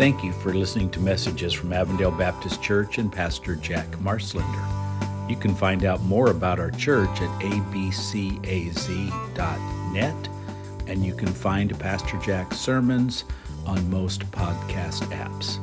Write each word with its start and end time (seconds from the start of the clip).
Thank 0.00 0.24
you 0.24 0.32
for 0.32 0.54
listening 0.54 0.88
to 0.92 1.00
messages 1.00 1.52
from 1.52 1.74
Avondale 1.74 2.10
Baptist 2.10 2.62
Church 2.62 2.96
and 2.96 3.12
Pastor 3.12 3.54
Jack 3.54 3.86
Marslander. 3.98 5.28
You 5.28 5.36
can 5.36 5.54
find 5.54 5.84
out 5.84 6.00
more 6.04 6.30
about 6.30 6.58
our 6.58 6.70
church 6.70 7.20
at 7.20 7.28
abcaz.net, 7.42 8.58
and 10.86 11.04
you 11.04 11.14
can 11.14 11.28
find 11.28 11.78
Pastor 11.78 12.16
Jack's 12.16 12.56
sermons 12.56 13.26
on 13.66 13.90
most 13.90 14.22
podcast 14.30 15.02
apps. 15.10 15.58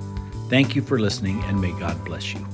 Thank 0.51 0.75
you 0.75 0.83
for 0.83 0.99
listening, 0.99 1.41
and 1.45 1.59
may 1.59 1.71
God 1.71 2.05
bless 2.05 2.35
you. 2.35 2.45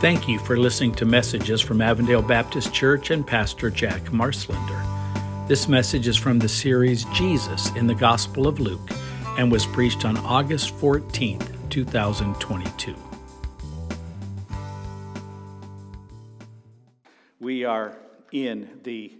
Thank 0.00 0.28
you 0.28 0.38
for 0.38 0.56
listening 0.56 0.94
to 0.94 1.04
messages 1.04 1.60
from 1.60 1.80
Avondale 1.80 2.22
Baptist 2.22 2.72
Church 2.72 3.10
and 3.10 3.26
Pastor 3.26 3.68
Jack 3.68 4.02
Marslander. 4.12 5.48
This 5.48 5.66
message 5.66 6.06
is 6.06 6.16
from 6.16 6.38
the 6.38 6.48
series 6.48 7.02
Jesus 7.06 7.74
in 7.74 7.88
the 7.88 7.96
Gospel 7.96 8.46
of 8.46 8.60
Luke 8.60 8.92
and 9.36 9.50
was 9.50 9.66
preached 9.66 10.04
on 10.04 10.16
August 10.18 10.76
14th, 10.78 11.68
2022. 11.68 12.94
We 17.40 17.64
are 17.64 17.96
in 18.30 18.80
the 18.84 19.12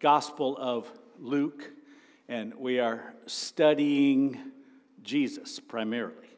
Gospel 0.00 0.56
of 0.58 0.92
Luke, 1.18 1.70
and 2.28 2.54
we 2.56 2.78
are 2.78 3.14
studying 3.26 4.38
Jesus 5.02 5.60
primarily. 5.60 6.28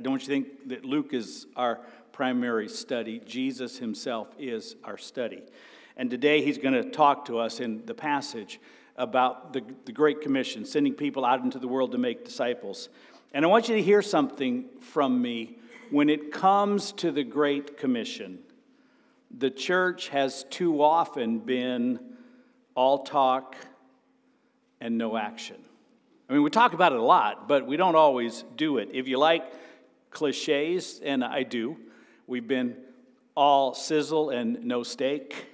Don't 0.00 0.20
you 0.22 0.26
think 0.26 0.68
that 0.68 0.86
Luke 0.86 1.12
is 1.12 1.46
our 1.54 1.80
primary 2.12 2.68
study? 2.68 3.20
Jesus 3.26 3.78
himself 3.78 4.28
is 4.38 4.76
our 4.84 4.96
study. 4.96 5.42
And 5.98 6.10
today 6.10 6.42
he's 6.42 6.58
going 6.58 6.74
to 6.74 6.90
talk 6.90 7.26
to 7.26 7.38
us 7.38 7.60
in 7.60 7.84
the 7.84 7.94
passage 7.94 8.58
about 8.98 9.52
the, 9.52 9.62
the 9.84 9.92
Great 9.92 10.20
Commission, 10.20 10.64
sending 10.64 10.94
people 10.94 11.24
out 11.24 11.42
into 11.42 11.58
the 11.58 11.68
world 11.68 11.92
to 11.92 11.98
make 11.98 12.24
disciples. 12.24 12.88
And 13.32 13.44
I 13.44 13.48
want 13.48 13.68
you 13.68 13.76
to 13.76 13.82
hear 13.82 14.02
something 14.02 14.66
from 14.80 15.20
me. 15.20 15.58
When 15.90 16.08
it 16.08 16.32
comes 16.32 16.92
to 16.92 17.12
the 17.12 17.22
Great 17.22 17.76
Commission, 17.76 18.38
the 19.36 19.50
church 19.50 20.08
has 20.08 20.44
too 20.50 20.82
often 20.82 21.40
been 21.40 22.00
all 22.74 23.04
talk 23.04 23.56
and 24.80 24.98
no 24.98 25.16
action. 25.16 25.56
I 26.28 26.32
mean, 26.32 26.42
we 26.42 26.50
talk 26.50 26.72
about 26.72 26.92
it 26.92 26.98
a 26.98 27.02
lot, 27.02 27.46
but 27.46 27.66
we 27.66 27.76
don't 27.76 27.94
always 27.94 28.44
do 28.56 28.78
it. 28.78 28.88
If 28.92 29.06
you 29.06 29.18
like 29.18 29.44
cliches, 30.10 31.00
and 31.04 31.22
I 31.22 31.44
do, 31.44 31.76
we've 32.26 32.48
been 32.48 32.76
all 33.36 33.74
sizzle 33.74 34.30
and 34.30 34.64
no 34.64 34.82
steak 34.82 35.46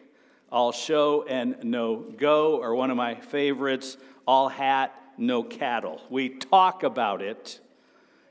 all 0.52 0.70
show 0.70 1.24
and 1.26 1.56
no 1.64 1.96
go, 1.96 2.58
or 2.58 2.74
one 2.74 2.90
of 2.90 2.96
my 2.96 3.14
favorites, 3.14 3.96
all 4.26 4.48
hat, 4.48 4.94
no 5.16 5.42
cattle. 5.42 6.00
We 6.10 6.28
talk 6.28 6.82
about 6.82 7.22
it, 7.22 7.58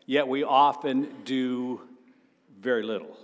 yet 0.06 0.28
we 0.28 0.44
often 0.44 1.12
do 1.26 1.82
very 2.60 2.84
little. 2.84 3.18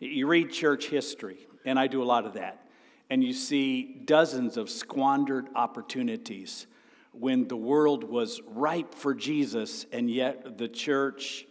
You 0.00 0.26
read 0.26 0.50
church 0.50 0.86
history, 0.86 1.46
and 1.66 1.78
I 1.78 1.86
do 1.86 2.02
a 2.02 2.04
lot 2.04 2.24
of 2.24 2.32
that, 2.32 2.66
and 3.10 3.22
you 3.22 3.34
see 3.34 3.82
dozens 4.06 4.56
of 4.56 4.70
squandered 4.70 5.48
opportunities 5.54 6.66
when 7.12 7.48
the 7.48 7.56
world 7.56 8.04
was 8.04 8.40
ripe 8.46 8.94
for 8.94 9.14
Jesus, 9.14 9.84
and 9.92 10.10
yet 10.10 10.56
the 10.56 10.68
church 10.68 11.44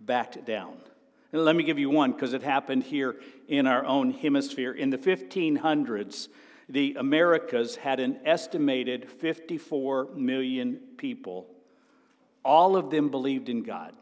backed 0.00 0.44
down. 0.44 0.78
And 1.32 1.44
let 1.44 1.56
me 1.56 1.62
give 1.62 1.78
you 1.78 1.90
one 1.90 2.12
because 2.12 2.32
it 2.32 2.42
happened 2.42 2.84
here 2.84 3.16
in 3.48 3.66
our 3.66 3.84
own 3.84 4.12
hemisphere. 4.12 4.72
In 4.72 4.90
the 4.90 4.98
1500s, 4.98 6.28
the 6.68 6.96
Americas 6.98 7.76
had 7.76 8.00
an 8.00 8.20
estimated 8.24 9.10
54 9.10 10.10
million 10.14 10.80
people. 10.96 11.46
All 12.44 12.76
of 12.76 12.90
them 12.90 13.10
believed 13.10 13.48
in 13.48 13.62
God. 13.62 13.94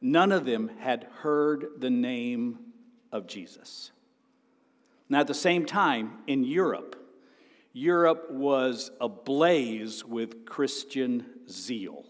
None 0.00 0.32
of 0.32 0.44
them 0.44 0.70
had 0.80 1.06
heard 1.20 1.66
the 1.78 1.90
name 1.90 2.58
of 3.12 3.26
Jesus. 3.26 3.92
Now, 5.08 5.20
at 5.20 5.26
the 5.26 5.34
same 5.34 5.66
time, 5.66 6.18
in 6.26 6.44
Europe, 6.44 6.96
Europe 7.72 8.30
was 8.30 8.90
ablaze 9.00 10.04
with 10.04 10.46
Christian 10.46 11.26
zeal. 11.48 12.04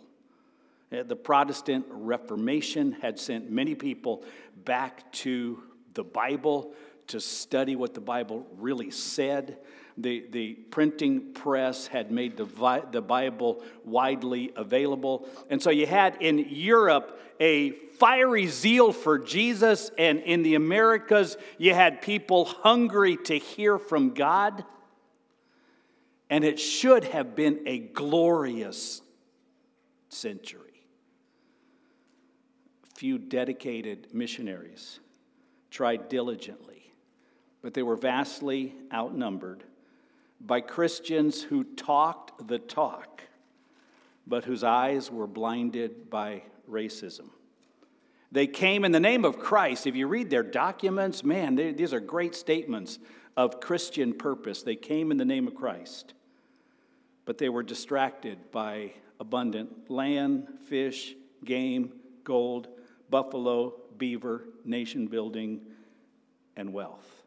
Uh, 0.94 1.02
the 1.02 1.16
Protestant 1.16 1.86
Reformation 1.88 2.92
had 2.92 3.18
sent 3.18 3.50
many 3.50 3.74
people 3.74 4.22
back 4.64 5.10
to 5.12 5.62
the 5.94 6.04
Bible 6.04 6.72
to 7.08 7.20
study 7.20 7.74
what 7.74 7.94
the 7.94 8.00
Bible 8.00 8.46
really 8.58 8.90
said. 8.90 9.58
The, 9.96 10.26
the 10.30 10.54
printing 10.54 11.32
press 11.32 11.86
had 11.86 12.10
made 12.10 12.36
the, 12.36 12.46
the 12.92 13.02
Bible 13.02 13.62
widely 13.84 14.52
available. 14.56 15.28
And 15.50 15.62
so 15.62 15.70
you 15.70 15.86
had 15.86 16.16
in 16.20 16.38
Europe 16.50 17.20
a 17.40 17.70
fiery 17.98 18.46
zeal 18.46 18.92
for 18.92 19.18
Jesus, 19.18 19.90
and 19.98 20.20
in 20.20 20.42
the 20.42 20.54
Americas, 20.54 21.36
you 21.58 21.74
had 21.74 22.02
people 22.02 22.44
hungry 22.44 23.16
to 23.24 23.38
hear 23.38 23.78
from 23.78 24.10
God. 24.10 24.64
And 26.30 26.44
it 26.44 26.58
should 26.58 27.04
have 27.04 27.34
been 27.34 27.60
a 27.66 27.78
glorious 27.78 29.02
century 30.08 30.63
few 32.94 33.18
dedicated 33.18 34.08
missionaries 34.12 35.00
tried 35.70 36.08
diligently, 36.08 36.92
but 37.62 37.74
they 37.74 37.82
were 37.82 37.96
vastly 37.96 38.74
outnumbered 38.92 39.64
by 40.40 40.60
Christians 40.60 41.42
who 41.42 41.64
talked 41.64 42.46
the 42.46 42.58
talk, 42.58 43.22
but 44.26 44.44
whose 44.44 44.62
eyes 44.62 45.10
were 45.10 45.26
blinded 45.26 46.08
by 46.10 46.42
racism. 46.70 47.30
They 48.30 48.46
came 48.46 48.84
in 48.84 48.92
the 48.92 49.00
name 49.00 49.24
of 49.24 49.38
Christ. 49.38 49.86
If 49.86 49.94
you 49.94 50.06
read 50.06 50.30
their 50.30 50.42
documents, 50.42 51.22
man, 51.24 51.54
they, 51.54 51.72
these 51.72 51.94
are 51.94 52.00
great 52.00 52.34
statements 52.34 52.98
of 53.36 53.60
Christian 53.60 54.12
purpose. 54.12 54.62
They 54.62 54.76
came 54.76 55.10
in 55.10 55.16
the 55.16 55.24
name 55.24 55.46
of 55.46 55.54
Christ, 55.54 56.14
but 57.24 57.38
they 57.38 57.48
were 57.48 57.62
distracted 57.62 58.50
by 58.50 58.92
abundant 59.20 59.90
land, 59.90 60.48
fish, 60.66 61.14
game, 61.44 61.92
gold, 62.24 62.68
buffalo, 63.14 63.72
beaver, 63.96 64.42
nation 64.64 65.06
building, 65.06 65.60
and 66.56 66.72
wealth. 66.72 67.22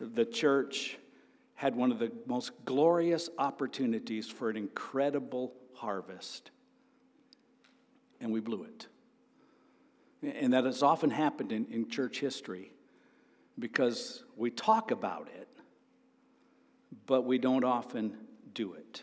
The 0.00 0.24
church 0.24 0.96
had 1.56 1.76
one 1.76 1.92
of 1.92 1.98
the 1.98 2.10
most 2.24 2.52
glorious 2.64 3.28
opportunities 3.36 4.28
for 4.28 4.48
an 4.48 4.56
incredible 4.56 5.52
harvest, 5.74 6.52
and 8.18 8.32
we 8.32 8.40
blew 8.40 8.64
it. 8.64 8.86
And 10.22 10.54
that 10.54 10.64
has 10.64 10.82
often 10.82 11.10
happened 11.10 11.52
in, 11.52 11.66
in 11.66 11.90
church 11.90 12.18
history 12.18 12.72
because 13.58 14.24
we 14.38 14.50
talk 14.50 14.90
about 14.90 15.28
it, 15.36 15.48
but 17.04 17.26
we 17.26 17.36
don't 17.36 17.62
often 17.64 18.16
do 18.54 18.72
it. 18.72 19.02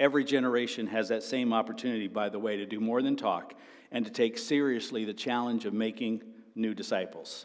Every 0.00 0.24
generation 0.24 0.86
has 0.86 1.08
that 1.10 1.22
same 1.22 1.52
opportunity, 1.52 2.08
by 2.08 2.30
the 2.30 2.38
way, 2.38 2.56
to 2.56 2.64
do 2.64 2.80
more 2.80 3.02
than 3.02 3.16
talk 3.16 3.54
and 3.92 4.02
to 4.06 4.10
take 4.10 4.38
seriously 4.38 5.04
the 5.04 5.12
challenge 5.12 5.66
of 5.66 5.74
making 5.74 6.22
new 6.54 6.72
disciples. 6.72 7.44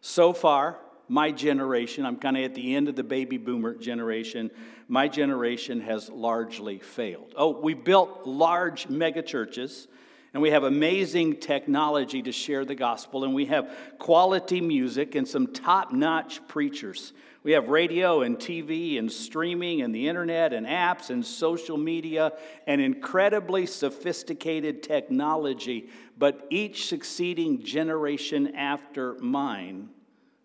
So 0.00 0.32
far, 0.32 0.78
my 1.08 1.32
generation, 1.32 2.06
I'm 2.06 2.16
kind 2.16 2.36
of 2.36 2.44
at 2.44 2.54
the 2.54 2.76
end 2.76 2.88
of 2.88 2.94
the 2.94 3.02
baby 3.02 3.38
boomer 3.38 3.74
generation, 3.74 4.52
my 4.86 5.08
generation 5.08 5.80
has 5.80 6.08
largely 6.08 6.78
failed. 6.78 7.34
Oh, 7.36 7.60
we 7.60 7.74
built 7.74 8.24
large 8.24 8.86
megachurches 8.86 9.88
and 10.32 10.42
we 10.42 10.50
have 10.50 10.64
amazing 10.64 11.40
technology 11.40 12.20
to 12.20 12.30
share 12.30 12.66
the 12.66 12.74
gospel, 12.74 13.24
and 13.24 13.32
we 13.32 13.46
have 13.46 13.74
quality 13.98 14.60
music 14.60 15.14
and 15.14 15.26
some 15.26 15.46
top 15.46 15.92
notch 15.92 16.46
preachers. 16.46 17.14
We 17.46 17.52
have 17.52 17.68
radio 17.68 18.22
and 18.22 18.38
TV 18.38 18.98
and 18.98 19.10
streaming 19.10 19.82
and 19.82 19.94
the 19.94 20.08
internet 20.08 20.52
and 20.52 20.66
apps 20.66 21.10
and 21.10 21.24
social 21.24 21.76
media 21.76 22.32
and 22.66 22.80
incredibly 22.80 23.66
sophisticated 23.66 24.82
technology. 24.82 25.88
But 26.18 26.44
each 26.50 26.88
succeeding 26.88 27.62
generation 27.62 28.56
after 28.56 29.14
mine, 29.20 29.90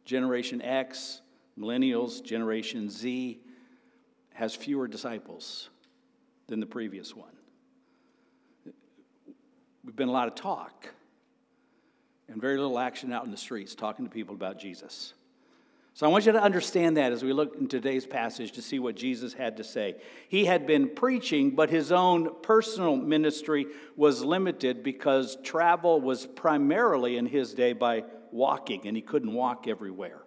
Generation 0.05 0.61
X, 0.61 1.21
Millennials, 1.57 2.23
Generation 2.23 2.87
Z, 2.87 3.41
has 4.33 4.53
fewer 4.53 4.87
disciples 4.87 5.71
than 6.45 6.59
the 6.59 6.67
previous 6.67 7.15
one. 7.15 7.33
We've 9.83 9.95
been 9.95 10.07
a 10.07 10.11
lot 10.11 10.27
of 10.27 10.35
talk 10.35 10.87
and 12.27 12.39
very 12.39 12.59
little 12.59 12.77
action 12.77 13.11
out 13.11 13.25
in 13.25 13.31
the 13.31 13.37
streets 13.37 13.73
talking 13.73 14.05
to 14.05 14.11
people 14.11 14.35
about 14.35 14.59
Jesus. 14.59 15.15
So 15.93 16.07
I 16.07 16.09
want 16.09 16.25
you 16.25 16.31
to 16.31 16.41
understand 16.41 16.97
that 16.97 17.11
as 17.11 17.23
we 17.23 17.33
look 17.33 17.55
in 17.59 17.67
today's 17.67 18.05
passage 18.05 18.53
to 18.53 18.61
see 18.61 18.79
what 18.79 18.95
Jesus 18.95 19.33
had 19.33 19.57
to 19.57 19.63
say. 19.63 19.95
He 20.29 20.45
had 20.45 20.65
been 20.65 20.89
preaching, 20.89 21.51
but 21.51 21.69
his 21.69 21.91
own 21.91 22.41
personal 22.41 22.95
ministry 22.95 23.67
was 23.97 24.23
limited 24.23 24.83
because 24.83 25.37
travel 25.43 25.99
was 25.99 26.25
primarily 26.25 27.17
in 27.17 27.25
his 27.25 27.53
day 27.53 27.73
by 27.73 28.05
walking, 28.31 28.87
and 28.87 28.95
he 28.95 29.01
couldn't 29.01 29.33
walk 29.33 29.67
everywhere. 29.67 30.21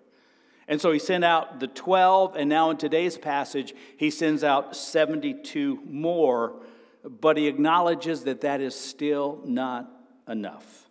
And 0.68 0.80
so 0.80 0.92
he 0.92 0.98
sent 0.98 1.24
out 1.24 1.60
the 1.60 1.66
12, 1.66 2.36
and 2.36 2.48
now 2.48 2.70
in 2.70 2.76
today's 2.76 3.16
passage, 3.16 3.74
he 3.96 4.10
sends 4.10 4.44
out 4.44 4.76
72 4.76 5.80
more 5.86 6.56
but 7.04 7.36
he 7.36 7.46
acknowledges 7.46 8.24
that 8.24 8.40
that 8.40 8.60
is 8.60 8.74
still 8.74 9.40
not 9.44 9.90
enough. 10.26 10.83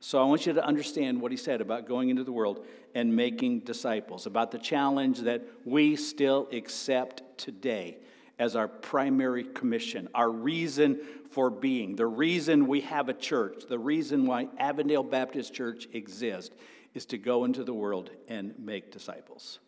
So 0.00 0.20
I 0.20 0.24
want 0.24 0.46
you 0.46 0.52
to 0.52 0.64
understand 0.64 1.20
what 1.20 1.32
he 1.32 1.36
said 1.36 1.60
about 1.60 1.86
going 1.86 2.08
into 2.08 2.24
the 2.24 2.32
world 2.32 2.64
and 2.94 3.14
making 3.14 3.60
disciples, 3.60 4.26
about 4.26 4.50
the 4.50 4.58
challenge 4.58 5.20
that 5.20 5.42
we 5.64 5.96
still 5.96 6.48
accept 6.52 7.22
today 7.36 7.98
as 8.38 8.54
our 8.54 8.68
primary 8.68 9.42
commission, 9.42 10.08
our 10.14 10.30
reason 10.30 11.00
for 11.30 11.50
being, 11.50 11.96
the 11.96 12.06
reason 12.06 12.66
we 12.66 12.80
have 12.82 13.08
a 13.08 13.12
church, 13.12 13.64
the 13.68 13.78
reason 13.78 14.26
why 14.26 14.48
Avondale 14.58 15.02
Baptist 15.02 15.52
Church 15.52 15.88
exists 15.92 16.54
is 16.94 17.04
to 17.06 17.18
go 17.18 17.44
into 17.44 17.64
the 17.64 17.74
world 17.74 18.10
and 18.28 18.54
make 18.58 18.92
disciples. 18.92 19.58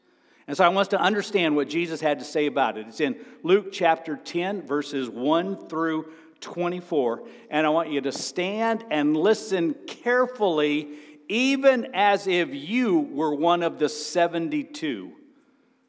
And 0.47 0.56
so 0.56 0.65
I 0.65 0.69
want 0.69 0.81
us 0.81 0.88
to 0.88 1.00
understand 1.00 1.55
what 1.55 1.69
Jesus 1.69 2.00
had 2.00 2.19
to 2.21 2.25
say 2.25 2.47
about 2.47 2.79
it. 2.79 2.87
It's 2.88 3.00
in 3.00 3.17
Luke 3.43 3.71
chapter 3.73 4.17
10, 4.17 4.62
verses 4.62 5.09
1 5.09 5.69
through 5.69 6.12
24. 6.41 7.25
And 7.51 7.67
I 7.67 7.71
want 7.71 7.91
you 7.91 8.01
to 8.03 8.13
stand 8.13 8.85
and 8.91 9.17
listen 9.17 9.75
carefully, 9.87 10.89
even 11.29 11.89
as 11.95 12.27
if 12.27 12.55
you 12.55 12.99
were 12.99 13.35
one 13.35 13.63
of 13.63 13.79
the 13.79 13.89
72 13.89 15.13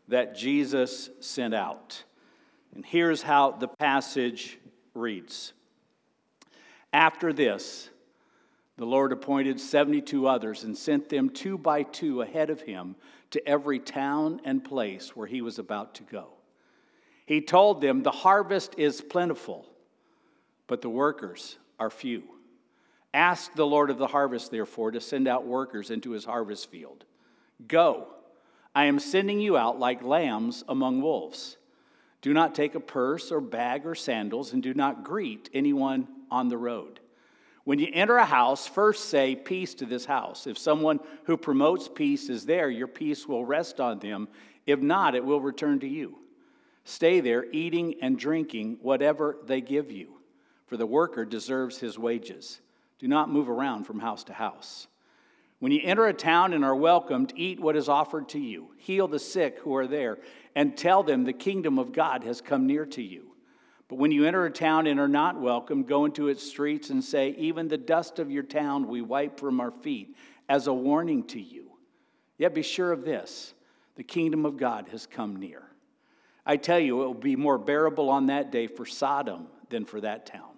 that 0.07 0.35
Jesus 0.35 1.09
sent 1.19 1.53
out. 1.53 2.03
And 2.75 2.85
here's 2.85 3.21
how 3.21 3.51
the 3.51 3.67
passage 3.67 4.59
reads 4.93 5.53
After 6.93 7.33
this, 7.33 7.89
the 8.77 8.85
Lord 8.85 9.11
appointed 9.11 9.59
72 9.59 10.27
others 10.27 10.63
and 10.63 10.77
sent 10.77 11.09
them 11.09 11.29
two 11.29 11.57
by 11.57 11.83
two 11.83 12.21
ahead 12.21 12.49
of 12.49 12.61
him 12.61 12.95
to 13.31 13.47
every 13.47 13.79
town 13.79 14.41
and 14.43 14.63
place 14.63 15.15
where 15.15 15.27
he 15.27 15.41
was 15.41 15.59
about 15.59 15.95
to 15.95 16.03
go. 16.03 16.29
He 17.25 17.41
told 17.41 17.81
them, 17.81 18.03
The 18.03 18.11
harvest 18.11 18.75
is 18.77 18.99
plentiful, 19.01 19.65
but 20.71 20.81
the 20.81 20.89
workers 20.89 21.57
are 21.81 21.89
few. 21.89 22.23
Ask 23.13 23.53
the 23.55 23.67
Lord 23.67 23.89
of 23.89 23.97
the 23.97 24.07
harvest, 24.07 24.51
therefore, 24.51 24.91
to 24.91 25.01
send 25.01 25.27
out 25.27 25.45
workers 25.45 25.91
into 25.91 26.11
his 26.11 26.23
harvest 26.23 26.71
field. 26.71 27.03
Go, 27.67 28.07
I 28.73 28.85
am 28.85 28.97
sending 28.97 29.41
you 29.41 29.57
out 29.57 29.79
like 29.79 30.01
lambs 30.01 30.63
among 30.69 31.01
wolves. 31.01 31.57
Do 32.21 32.31
not 32.33 32.55
take 32.55 32.73
a 32.73 32.79
purse 32.79 33.33
or 33.33 33.41
bag 33.41 33.85
or 33.85 33.95
sandals, 33.95 34.53
and 34.53 34.63
do 34.63 34.73
not 34.73 35.03
greet 35.03 35.49
anyone 35.53 36.07
on 36.31 36.47
the 36.47 36.57
road. 36.57 37.01
When 37.65 37.77
you 37.77 37.89
enter 37.91 38.15
a 38.15 38.23
house, 38.23 38.65
first 38.65 39.09
say, 39.09 39.35
Peace 39.35 39.73
to 39.73 39.85
this 39.85 40.05
house. 40.05 40.47
If 40.47 40.57
someone 40.57 41.01
who 41.25 41.35
promotes 41.35 41.89
peace 41.89 42.29
is 42.29 42.45
there, 42.45 42.69
your 42.69 42.87
peace 42.87 43.27
will 43.27 43.43
rest 43.43 43.81
on 43.81 43.99
them. 43.99 44.29
If 44.65 44.79
not, 44.79 45.15
it 45.15 45.25
will 45.25 45.41
return 45.41 45.81
to 45.81 45.87
you. 45.89 46.19
Stay 46.85 47.19
there, 47.19 47.45
eating 47.51 47.95
and 48.01 48.17
drinking 48.17 48.77
whatever 48.81 49.35
they 49.45 49.59
give 49.59 49.91
you, 49.91 50.20
for 50.71 50.77
the 50.77 50.85
worker 50.85 51.25
deserves 51.25 51.79
his 51.79 51.99
wages. 51.99 52.61
Do 52.97 53.05
not 53.05 53.29
move 53.29 53.49
around 53.49 53.83
from 53.83 53.99
house 53.99 54.23
to 54.23 54.33
house. 54.33 54.87
When 55.59 55.73
you 55.73 55.81
enter 55.83 56.07
a 56.07 56.13
town 56.13 56.53
and 56.53 56.63
are 56.63 56.73
welcomed, 56.73 57.33
eat 57.35 57.59
what 57.59 57.75
is 57.75 57.89
offered 57.89 58.29
to 58.29 58.39
you, 58.39 58.69
heal 58.77 59.09
the 59.09 59.19
sick 59.19 59.59
who 59.59 59.75
are 59.75 59.85
there, 59.85 60.19
and 60.55 60.77
tell 60.77 61.03
them 61.03 61.25
the 61.25 61.33
kingdom 61.33 61.77
of 61.77 61.91
God 61.91 62.23
has 62.23 62.39
come 62.39 62.67
near 62.67 62.85
to 62.85 63.01
you. 63.01 63.35
But 63.89 63.97
when 63.97 64.11
you 64.13 64.23
enter 64.23 64.45
a 64.45 64.49
town 64.49 64.87
and 64.87 64.97
are 64.97 65.09
not 65.09 65.37
welcomed, 65.37 65.89
go 65.89 66.05
into 66.05 66.29
its 66.29 66.41
streets 66.41 66.89
and 66.89 67.03
say, 67.03 67.35
Even 67.37 67.67
the 67.67 67.77
dust 67.77 68.17
of 68.17 68.31
your 68.31 68.43
town 68.43 68.87
we 68.87 69.01
wipe 69.01 69.41
from 69.41 69.59
our 69.59 69.71
feet, 69.71 70.15
as 70.47 70.67
a 70.67 70.73
warning 70.73 71.25
to 71.25 71.41
you. 71.41 71.71
Yet 72.37 72.53
be 72.53 72.61
sure 72.61 72.93
of 72.93 73.03
this 73.03 73.53
the 73.97 74.03
kingdom 74.03 74.45
of 74.45 74.55
God 74.55 74.87
has 74.91 75.05
come 75.05 75.35
near. 75.35 75.63
I 76.45 76.55
tell 76.55 76.79
you, 76.79 77.01
it 77.01 77.05
will 77.07 77.13
be 77.13 77.35
more 77.35 77.57
bearable 77.57 78.09
on 78.09 78.27
that 78.27 78.53
day 78.53 78.67
for 78.67 78.85
Sodom 78.85 79.47
than 79.67 79.83
for 79.83 79.99
that 79.99 80.25
town. 80.25 80.50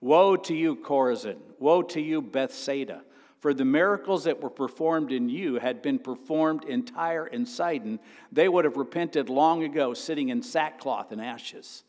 Woe 0.00 0.36
to 0.36 0.54
you, 0.54 0.76
Chorazin! 0.76 1.38
Woe 1.58 1.82
to 1.82 2.00
you, 2.00 2.22
Bethsaida! 2.22 3.02
For 3.38 3.54
the 3.54 3.64
miracles 3.64 4.24
that 4.24 4.42
were 4.42 4.50
performed 4.50 5.12
in 5.12 5.30
you 5.30 5.54
had 5.54 5.80
been 5.80 5.98
performed 5.98 6.64
in 6.64 6.84
Tyre 6.84 7.24
and 7.24 7.48
Sidon, 7.48 7.98
they 8.30 8.48
would 8.48 8.66
have 8.66 8.76
repented 8.76 9.30
long 9.30 9.64
ago, 9.64 9.94
sitting 9.94 10.28
in 10.28 10.42
sackcloth 10.42 11.10
and 11.10 11.22
ashes. 11.22 11.84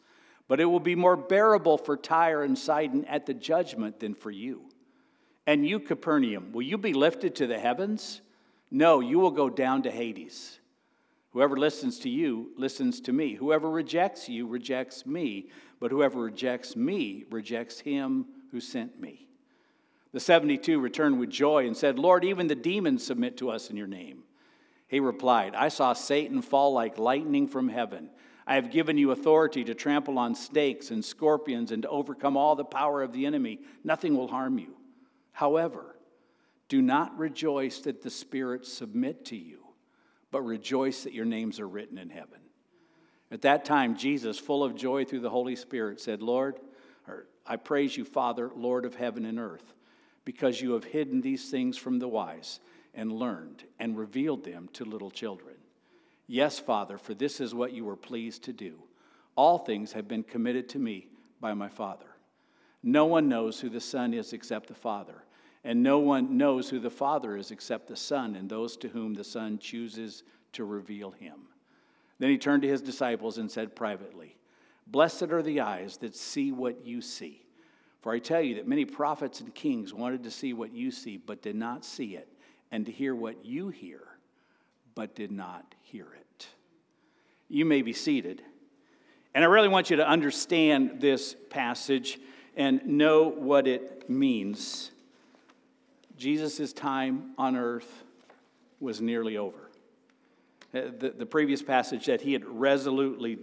But 0.47 0.61
it 0.61 0.65
will 0.65 0.79
be 0.79 0.95
more 0.95 1.17
bearable 1.17 1.77
for 1.77 1.97
Tyre 1.97 2.43
and 2.43 2.57
Sidon 2.57 3.03
at 3.05 3.25
the 3.25 3.33
judgment 3.33 3.99
than 3.99 4.13
for 4.13 4.31
you. 4.31 4.69
And 5.45 5.67
you, 5.67 5.79
Capernaum, 5.79 6.53
will 6.53 6.61
you 6.61 6.77
be 6.77 6.93
lifted 6.93 7.35
to 7.35 7.47
the 7.47 7.59
heavens? 7.59 8.21
No, 8.69 9.01
you 9.01 9.19
will 9.19 9.31
go 9.31 9.49
down 9.49 9.83
to 9.83 9.91
Hades. 9.91 10.60
Whoever 11.31 11.55
listens 11.57 11.99
to 11.99 12.09
you 12.09 12.51
listens 12.57 12.99
to 13.01 13.13
me. 13.13 13.35
Whoever 13.35 13.69
rejects 13.69 14.27
you 14.27 14.47
rejects 14.47 15.05
me. 15.05 15.47
But 15.79 15.91
whoever 15.91 16.19
rejects 16.19 16.75
me 16.75 17.25
rejects 17.29 17.79
him 17.79 18.25
who 18.51 18.59
sent 18.59 18.99
me. 18.99 19.27
The 20.11 20.19
72 20.19 20.79
returned 20.79 21.19
with 21.19 21.29
joy 21.29 21.67
and 21.67 21.75
said, 21.75 21.97
Lord, 21.97 22.25
even 22.25 22.47
the 22.47 22.55
demons 22.55 23.05
submit 23.05 23.37
to 23.37 23.49
us 23.49 23.69
in 23.69 23.77
your 23.77 23.87
name. 23.87 24.23
He 24.89 24.99
replied, 24.99 25.55
I 25.55 25.69
saw 25.69 25.93
Satan 25.93 26.41
fall 26.41 26.73
like 26.73 26.97
lightning 26.97 27.47
from 27.47 27.69
heaven. 27.69 28.09
I 28.45 28.55
have 28.55 28.71
given 28.71 28.97
you 28.97 29.11
authority 29.11 29.63
to 29.63 29.73
trample 29.73 30.19
on 30.19 30.35
snakes 30.35 30.91
and 30.91 31.05
scorpions 31.05 31.71
and 31.71 31.83
to 31.83 31.89
overcome 31.89 32.35
all 32.35 32.57
the 32.57 32.65
power 32.65 33.01
of 33.01 33.13
the 33.13 33.25
enemy. 33.25 33.59
Nothing 33.85 34.17
will 34.17 34.27
harm 34.27 34.59
you. 34.59 34.75
However, 35.31 35.95
do 36.67 36.81
not 36.81 37.17
rejoice 37.17 37.79
that 37.79 38.01
the 38.01 38.09
spirits 38.09 38.71
submit 38.71 39.23
to 39.25 39.37
you, 39.37 39.59
but 40.31 40.41
rejoice 40.41 41.03
that 41.03 41.13
your 41.13 41.25
names 41.25 41.59
are 41.59 41.67
written 41.67 41.97
in 41.97 42.09
heaven. 42.09 42.39
At 43.31 43.43
that 43.43 43.65
time, 43.65 43.95
Jesus, 43.95 44.39
full 44.39 44.63
of 44.63 44.75
joy 44.75 45.05
through 45.05 45.21
the 45.21 45.29
Holy 45.29 45.55
Spirit, 45.55 46.01
said, 46.01 46.21
Lord, 46.21 46.59
I 47.45 47.55
praise 47.57 47.95
you, 47.95 48.05
Father, 48.05 48.51
Lord 48.55 48.85
of 48.85 48.95
heaven 48.95 49.25
and 49.25 49.39
earth 49.39 49.73
because 50.25 50.61
you 50.61 50.73
have 50.73 50.83
hidden 50.83 51.21
these 51.21 51.49
things 51.49 51.77
from 51.77 51.99
the 51.99 52.07
wise 52.07 52.59
and 52.93 53.11
learned 53.11 53.63
and 53.79 53.97
revealed 53.97 54.43
them 54.43 54.69
to 54.73 54.85
little 54.85 55.11
children. 55.11 55.55
Yes, 56.27 56.59
Father, 56.59 56.97
for 56.97 57.13
this 57.13 57.41
is 57.41 57.55
what 57.55 57.73
you 57.73 57.85
were 57.85 57.95
pleased 57.95 58.43
to 58.43 58.53
do. 58.53 58.75
All 59.35 59.57
things 59.57 59.93
have 59.93 60.07
been 60.07 60.23
committed 60.23 60.69
to 60.69 60.79
me 60.79 61.07
by 61.39 61.53
my 61.53 61.69
Father. 61.69 62.05
No 62.83 63.05
one 63.05 63.29
knows 63.29 63.59
who 63.59 63.69
the 63.69 63.81
Son 63.81 64.13
is 64.13 64.33
except 64.33 64.67
the 64.67 64.75
Father, 64.75 65.23
and 65.63 65.83
no 65.83 65.99
one 65.99 66.37
knows 66.37 66.69
who 66.69 66.79
the 66.79 66.89
Father 66.89 67.37
is 67.37 67.51
except 67.51 67.87
the 67.87 67.95
Son 67.95 68.35
and 68.35 68.49
those 68.49 68.75
to 68.77 68.87
whom 68.87 69.13
the 69.13 69.23
Son 69.23 69.59
chooses 69.59 70.23
to 70.53 70.65
reveal 70.65 71.11
him. 71.11 71.41
Then 72.19 72.29
he 72.29 72.37
turned 72.37 72.63
to 72.63 72.67
his 72.67 72.81
disciples 72.81 73.37
and 73.37 73.49
said 73.49 73.75
privately, 73.75 74.37
Blessed 74.87 75.23
are 75.23 75.41
the 75.41 75.61
eyes 75.61 75.97
that 75.97 76.15
see 76.15 76.51
what 76.51 76.85
you 76.85 77.01
see. 77.01 77.45
For 78.01 78.11
I 78.11 78.19
tell 78.19 78.41
you 78.41 78.55
that 78.55 78.67
many 78.67 78.83
prophets 78.83 79.41
and 79.41 79.53
kings 79.53 79.93
wanted 79.93 80.23
to 80.23 80.31
see 80.31 80.53
what 80.53 80.73
you 80.73 80.91
see, 80.91 81.17
but 81.17 81.41
did 81.41 81.55
not 81.55 81.85
see 81.85 82.15
it, 82.15 82.27
and 82.71 82.85
to 82.85 82.91
hear 82.91 83.13
what 83.13 83.45
you 83.45 83.69
hear, 83.69 84.01
but 84.95 85.15
did 85.15 85.31
not 85.31 85.75
hear 85.81 86.07
it. 86.19 86.47
You 87.47 87.65
may 87.65 87.83
be 87.83 87.93
seated. 87.93 88.41
And 89.33 89.43
I 89.43 89.47
really 89.47 89.67
want 89.67 89.89
you 89.89 89.97
to 89.97 90.07
understand 90.07 90.99
this 90.99 91.35
passage 91.49 92.19
and 92.57 92.85
know 92.85 93.29
what 93.29 93.67
it 93.67 94.09
means. 94.09 94.90
Jesus' 96.21 96.71
time 96.71 97.31
on 97.35 97.55
earth 97.55 98.03
was 98.79 99.01
nearly 99.01 99.37
over. 99.37 99.71
Uh, 100.71 100.81
the, 100.99 101.15
the 101.17 101.25
previous 101.25 101.63
passage 101.63 102.05
said 102.05 102.21
he 102.21 102.33
had 102.33 102.45
resolutely 102.45 103.39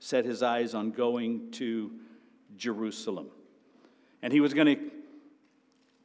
set 0.00 0.24
his 0.24 0.42
eyes 0.42 0.74
on 0.74 0.90
going 0.90 1.52
to 1.52 1.92
Jerusalem 2.56 3.30
and 4.22 4.32
he 4.32 4.40
was 4.40 4.54
going 4.54 4.66
to 4.66 4.90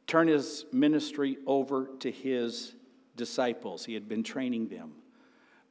turn 0.06 0.28
his 0.28 0.64
ministry 0.70 1.38
over 1.44 1.90
to 1.98 2.08
his 2.08 2.76
disciples. 3.16 3.84
He 3.84 3.94
had 3.94 4.08
been 4.08 4.22
training 4.22 4.68
them. 4.68 4.92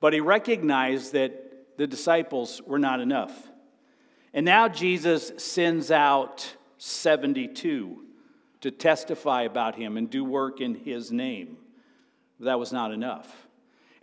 But 0.01 0.11
he 0.11 0.19
recognized 0.19 1.13
that 1.13 1.77
the 1.77 1.87
disciples 1.87 2.61
were 2.67 2.79
not 2.79 2.99
enough. 2.99 3.49
And 4.33 4.45
now 4.45 4.67
Jesus 4.67 5.31
sends 5.37 5.91
out 5.91 6.57
72 6.77 8.07
to 8.61 8.71
testify 8.71 9.43
about 9.43 9.75
him 9.75 9.97
and 9.97 10.09
do 10.09 10.23
work 10.23 10.61
in 10.61 10.75
his 10.75 11.11
name. 11.11 11.57
That 12.39 12.59
was 12.59 12.71
not 12.71 12.91
enough. 12.91 13.47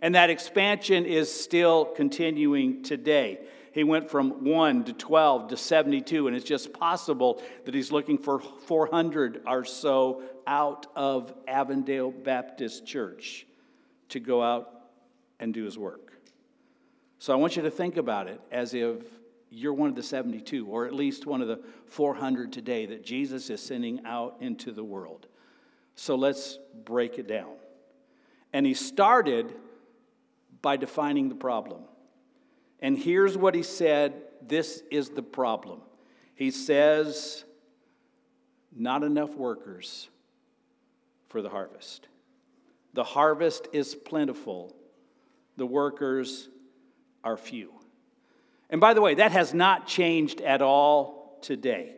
And 0.01 0.15
that 0.15 0.29
expansion 0.29 1.05
is 1.05 1.33
still 1.33 1.85
continuing 1.85 2.83
today. 2.83 3.39
He 3.73 3.83
went 3.83 4.09
from 4.09 4.45
1 4.45 4.85
to 4.85 4.93
12 4.93 5.49
to 5.49 5.57
72, 5.57 6.27
and 6.27 6.35
it's 6.35 6.45
just 6.45 6.73
possible 6.73 7.41
that 7.65 7.73
he's 7.73 7.91
looking 7.91 8.17
for 8.17 8.39
400 8.39 9.43
or 9.45 9.65
so 9.65 10.23
out 10.47 10.87
of 10.95 11.33
Avondale 11.47 12.11
Baptist 12.11 12.85
Church 12.85 13.45
to 14.09 14.19
go 14.19 14.41
out 14.41 14.89
and 15.39 15.53
do 15.53 15.63
his 15.63 15.77
work. 15.77 16.13
So 17.19 17.33
I 17.33 17.35
want 17.35 17.55
you 17.57 17.61
to 17.63 17.71
think 17.71 17.97
about 17.97 18.27
it 18.27 18.41
as 18.51 18.73
if 18.73 19.03
you're 19.49 19.73
one 19.73 19.89
of 19.89 19.95
the 19.95 20.03
72, 20.03 20.65
or 20.67 20.85
at 20.85 20.93
least 20.93 21.25
one 21.25 21.41
of 21.41 21.47
the 21.47 21.59
400 21.87 22.53
today 22.53 22.85
that 22.87 23.03
Jesus 23.03 23.49
is 23.49 23.61
sending 23.61 24.05
out 24.05 24.37
into 24.41 24.71
the 24.71 24.83
world. 24.83 25.27
So 25.95 26.15
let's 26.15 26.59
break 26.85 27.17
it 27.17 27.27
down. 27.27 27.53
And 28.53 28.65
he 28.65 28.73
started 28.73 29.53
by 30.61 30.77
defining 30.77 31.29
the 31.29 31.35
problem. 31.35 31.81
And 32.79 32.97
here's 32.97 33.37
what 33.37 33.55
he 33.55 33.63
said 33.63 34.13
this 34.41 34.81
is 34.89 35.09
the 35.09 35.21
problem. 35.21 35.81
He 36.35 36.51
says, 36.51 37.43
Not 38.75 39.03
enough 39.03 39.35
workers 39.35 40.09
for 41.27 41.41
the 41.41 41.49
harvest. 41.49 42.07
The 42.93 43.03
harvest 43.03 43.67
is 43.73 43.93
plentiful, 43.95 44.75
the 45.57 45.65
workers 45.65 46.49
are 47.23 47.37
few. 47.37 47.78
And 48.69 48.79
by 48.79 48.93
the 48.93 49.01
way, 49.01 49.15
that 49.15 49.31
has 49.31 49.53
not 49.53 49.87
changed 49.87 50.41
at 50.41 50.61
all 50.61 51.39
today. 51.41 51.95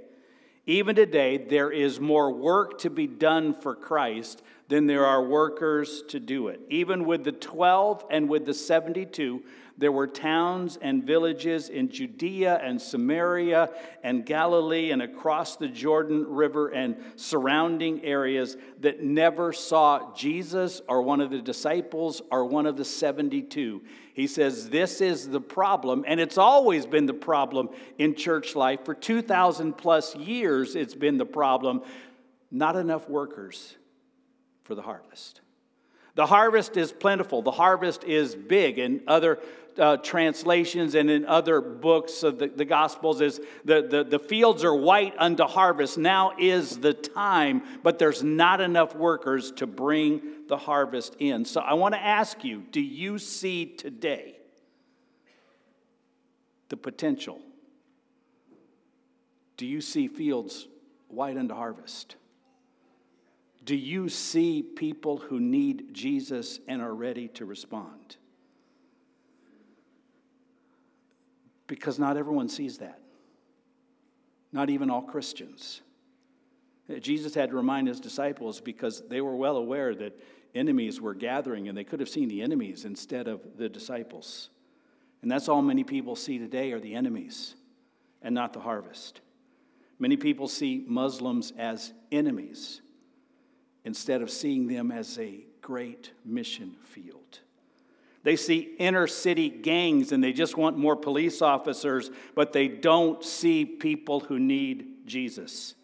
Even 0.66 0.96
today, 0.96 1.38
there 1.38 1.72
is 1.72 2.00
more 2.00 2.32
work 2.32 2.80
to 2.80 2.90
be 2.90 3.08
done 3.08 3.54
for 3.54 3.76
Christ 3.76 4.42
than 4.68 4.88
there 4.88 5.06
are 5.06 5.24
workers 5.24 6.04
to 6.10 6.20
do 6.20 6.48
it. 6.48 6.62
Even 6.70 7.06
with 7.06 7.24
the 7.24 7.32
12 7.32 8.06
and 8.10 8.30
with 8.30 8.46
the 8.46 8.54
72, 8.54 9.44
there 9.82 9.92
were 9.92 10.06
towns 10.06 10.78
and 10.80 11.04
villages 11.04 11.70
in 11.70 11.90
Judea 11.90 12.62
and 12.64 12.80
Samaria 12.80 13.72
and 14.04 14.24
Galilee 14.24 14.92
and 14.92 15.02
across 15.02 15.56
the 15.56 15.68
Jordan 15.68 16.24
River 16.28 16.68
and 16.68 16.96
surrounding 17.16 18.06
areas 18.06 18.58
that 18.82 19.02
never 19.02 19.52
saw 19.52 20.14
Jesus 20.14 20.84
or 20.88 21.02
one 21.02 21.20
of 21.20 21.32
the 21.32 21.42
disciples 21.42 22.22
or 22.32 22.46
one 22.46 22.68
of 22.68 22.78
the 22.78 22.86
72. 22.86 23.82
He 24.14 24.28
says, 24.28 24.70
This 24.70 25.02
is 25.02 25.28
the 25.28 25.42
problem, 25.42 26.06
and 26.08 26.20
it's 26.20 26.38
always 26.38 26.86
been 26.86 27.08
the 27.08 27.16
problem 27.16 27.70
in 27.98 28.14
church 28.14 28.56
life. 28.56 28.86
For 28.86 28.94
2,000 28.94 29.74
plus 29.74 30.16
years, 30.16 30.76
it's 30.76 30.94
been 30.94 31.18
the 31.18 31.26
problem. 31.26 31.82
Not 32.52 32.76
enough 32.76 33.10
workers 33.10 33.78
for 34.64 34.76
the 34.76 34.84
harvest. 34.84 35.42
The 36.16 36.26
harvest 36.26 36.76
is 36.78 36.92
plentiful, 36.92 37.42
the 37.42 37.52
harvest 37.52 38.04
is 38.04 38.36
big, 38.36 38.80
and 38.80 39.02
other 39.08 39.40
uh, 39.78 39.98
translations 39.98 40.96
and 40.96 41.10
in 41.10 41.26
other 41.26 41.62
books 41.62 42.24
of 42.24 42.40
the, 42.40 42.48
the 42.48 42.66
Gospels 42.66 43.22
is 43.22 43.40
the, 43.64 43.82
the, 43.82 44.04
the 44.04 44.20
fields 44.20 44.64
are 44.64 44.76
white 44.76 45.14
unto 45.18 45.44
harvest. 45.44 45.98
Now 45.98 46.34
is 46.38 46.78
the 46.78 46.94
time, 46.94 47.64
but 47.84 47.98
there's 47.98 48.24
not 48.24 48.62
enough 48.62 48.96
workers 48.96 49.52
to 49.54 49.68
bring 49.68 50.22
the 50.48 50.58
harvest 50.58 51.16
in. 51.20 51.46
So 51.46 51.62
I 51.62 51.74
want 51.74 51.94
to 51.96 52.02
ask 52.02 52.44
you 52.44 52.64
do 52.72 52.82
you 52.82 53.18
see 53.18 53.66
today 53.66 54.38
the 56.70 56.78
potential? 56.78 57.40
Do 59.58 59.66
you 59.66 59.82
see 59.82 60.08
fields 60.08 60.68
white 61.08 61.38
unto 61.38 61.54
harvest? 61.54 62.16
Do 63.72 63.78
you 63.78 64.10
see 64.10 64.62
people 64.64 65.16
who 65.16 65.40
need 65.40 65.94
Jesus 65.94 66.60
and 66.68 66.82
are 66.82 66.94
ready 66.94 67.30
to 67.30 67.46
respond? 67.46 68.18
because 71.72 71.98
not 71.98 72.18
everyone 72.18 72.50
sees 72.50 72.80
that. 72.80 73.00
Not 74.52 74.70
even 74.70 74.90
all 74.90 75.04
Christians. 75.04 75.80
Jesus 77.00 77.34
had 77.34 77.52
to 77.52 77.56
remind 77.56 77.88
his 77.88 78.02
disciples 78.02 78.60
because 78.60 79.04
they 79.08 79.22
were 79.22 79.38
well 79.38 79.56
aware 79.56 79.96
that 79.96 80.20
enemies 80.54 81.00
were 81.00 81.14
gathering 81.14 81.70
and 81.70 81.78
they 81.78 81.86
could 81.86 82.02
have 82.02 82.10
seen 82.10 82.28
the 82.28 82.42
enemies 82.42 82.84
instead 82.84 83.30
of 83.30 83.40
the 83.56 83.70
disciples. 83.70 84.50
And 85.22 85.32
that's 85.32 85.48
all 85.48 85.62
many 85.62 85.86
people 85.86 86.18
see 86.18 86.38
today 86.38 86.74
are 86.74 86.80
the 86.82 86.94
enemies 86.94 87.56
and 88.22 88.36
not 88.36 88.52
the 88.52 88.60
harvest. 88.60 89.22
Many 89.98 90.18
people 90.18 90.50
see 90.50 90.84
Muslims 90.86 91.54
as 91.58 91.94
enemies 92.12 92.82
instead 93.86 94.22
of 94.22 94.30
seeing 94.30 94.68
them 94.68 94.92
as 94.92 95.18
a 95.18 95.46
great 95.62 96.12
mission 96.26 96.76
field. 96.84 97.40
They 98.24 98.36
see 98.36 98.76
inner 98.78 99.08
city 99.08 99.50
gangs 99.50 100.12
and 100.12 100.24
they 100.24 100.34
just 100.34 100.56
want 100.56 100.78
more 100.78 100.96
police 100.96 101.42
officers, 101.42 102.12
but 102.36 102.54
they 102.54 102.68
don't 102.68 103.24
see 103.24 103.66
people 103.66 104.20
who 104.20 104.40
need 104.40 105.08
Jesus. 105.08 105.76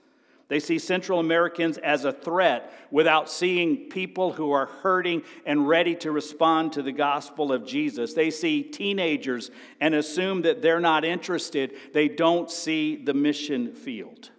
They 0.49 0.59
see 0.61 0.79
Central 0.79 1.19
Americans 1.19 1.77
as 1.77 2.05
a 2.05 2.13
threat 2.13 2.71
without 2.89 3.29
seeing 3.29 3.89
people 3.89 4.31
who 4.31 4.51
are 4.51 4.67
hurting 4.67 5.23
and 5.45 5.67
ready 5.67 5.93
to 5.95 6.11
respond 6.11 6.73
to 6.73 6.81
the 6.81 6.93
gospel 6.93 7.51
of 7.51 7.65
Jesus. 7.65 8.13
They 8.13 8.29
see 8.29 8.63
teenagers 8.63 9.51
and 9.81 9.93
assume 9.93 10.43
that 10.43 10.61
they're 10.61 10.79
not 10.79 11.03
interested. 11.03 11.75
They 11.93 12.07
don't 12.07 12.49
see 12.49 12.95
the 12.95 13.13
mission 13.13 13.73
field. 13.73 14.31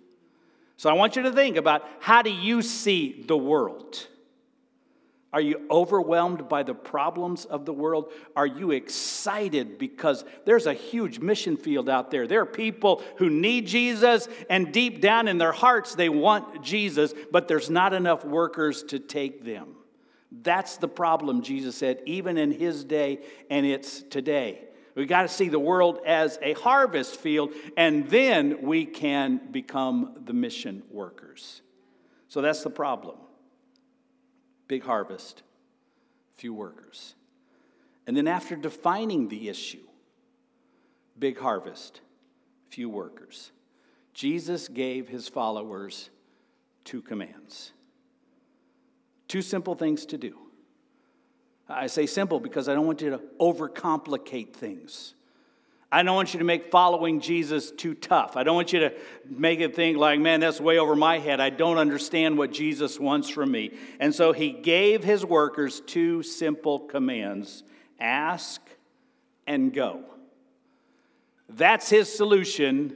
So 0.79 0.89
I 0.89 0.93
want 0.93 1.17
you 1.17 1.23
to 1.23 1.33
think 1.33 1.57
about 1.57 1.85
how 1.99 2.23
do 2.23 2.31
you 2.31 2.63
see 2.63 3.25
the 3.27 3.37
world? 3.37 4.07
Are 5.33 5.41
you 5.41 5.67
overwhelmed 5.71 6.49
by 6.49 6.63
the 6.63 6.73
problems 6.73 7.45
of 7.45 7.67
the 7.67 7.73
world? 7.73 8.13
Are 8.37 8.47
you 8.47 8.71
excited 8.71 9.77
because 9.77 10.25
there's 10.47 10.67
a 10.67 10.73
huge 10.73 11.19
mission 11.19 11.57
field 11.57 11.89
out 11.91 12.13
there? 12.13 12.29
There 12.29 12.41
are 12.41 12.47
people 12.47 13.03
who 13.17 13.29
need 13.29 13.67
Jesus, 13.67 14.29
and 14.49 14.73
deep 14.73 15.01
down 15.03 15.27
in 15.27 15.37
their 15.37 15.53
hearts, 15.53 15.97
they 15.97 16.09
want 16.09 16.63
Jesus, 16.63 17.13
but 17.33 17.49
there's 17.49 17.69
not 17.69 17.93
enough 17.93 18.25
workers 18.25 18.85
to 18.85 19.01
take 19.01 19.45
them. 19.45 19.75
That's 20.31 20.77
the 20.77 20.89
problem, 20.89 21.43
Jesus 21.43 21.77
said, 21.77 22.03
even 22.07 22.39
in 22.39 22.53
his 22.53 22.85
day, 22.85 23.19
and 23.51 23.67
it's 23.67 24.03
today. 24.03 24.68
We 24.99 25.07
got 25.07 25.23
to 25.23 25.29
see 25.29 25.49
the 25.49 25.61
world 25.61 26.01
as 26.05 26.41
a 26.43 26.55
harvest 26.55 27.21
field, 27.21 27.53
and 27.77 28.11
then 28.11 28.63
we 28.63 28.85
can 28.85 29.41
become 29.53 30.17
the 30.25 30.33
mission 30.33 30.83
workers. 30.91 31.63
So 32.27 32.41
that's 32.41 32.65
the 32.65 32.71
problem 32.71 33.17
big 34.67 34.83
harvest, 34.83 35.45
few 36.37 36.53
workers. 36.53 37.15
And 38.09 38.17
then, 38.17 38.27
after 38.27 38.57
defining 38.57 39.29
the 39.29 39.49
issue, 39.49 39.87
big 41.17 41.39
harvest, 41.39 42.01
few 42.69 42.91
workers, 42.91 43.53
Jesus 44.15 44.67
gave 44.67 45.09
his 45.09 45.29
followers 45.29 46.11
two 46.85 47.03
commands. 47.03 47.71
Two 49.29 49.43
simple 49.43 49.77
things 49.77 50.07
to 50.07 50.19
do. 50.19 50.48
I 51.69 51.87
say 51.87 52.07
simple 52.07 52.41
because 52.41 52.69
I 52.69 52.75
don't 52.75 52.87
want 52.87 53.03
you 53.03 53.11
to 53.11 53.21
overcomplicate 53.41 54.55
things. 54.55 55.15
I 55.91 56.03
don't 56.03 56.15
want 56.15 56.35
you 56.35 56.39
to 56.39 56.45
make 56.45 56.71
following 56.71 57.21
Jesus 57.21 57.71
too 57.71 57.95
tough. 57.95 58.37
I 58.37 58.43
don't 58.43 58.55
want 58.55 58.75
you 58.75 58.81
to 58.81 58.93
make 59.27 59.61
it 59.61 59.75
think 59.75 59.97
like, 59.97 60.21
man, 60.21 60.41
that's 60.41 60.61
way 60.61 60.79
over 60.79 60.95
my 60.95 61.19
head. 61.19 61.41
I 61.41 61.49
don't 61.49 61.79
understand 61.79 62.37
what 62.37 62.53
Jesus 62.53 63.01
wants 63.01 63.31
from 63.31 63.51
me. 63.51 63.73
And 63.99 64.15
so 64.15 64.33
he 64.33 64.53
gave 64.53 65.03
his 65.03 65.25
workers 65.25 65.81
two 65.81 66.23
simple 66.23 66.81
commands 66.81 67.63
ask 67.99 68.61
and 69.47 69.73
go. 69.73 70.05
That's 71.49 71.89
his 71.89 72.15
solution 72.15 72.95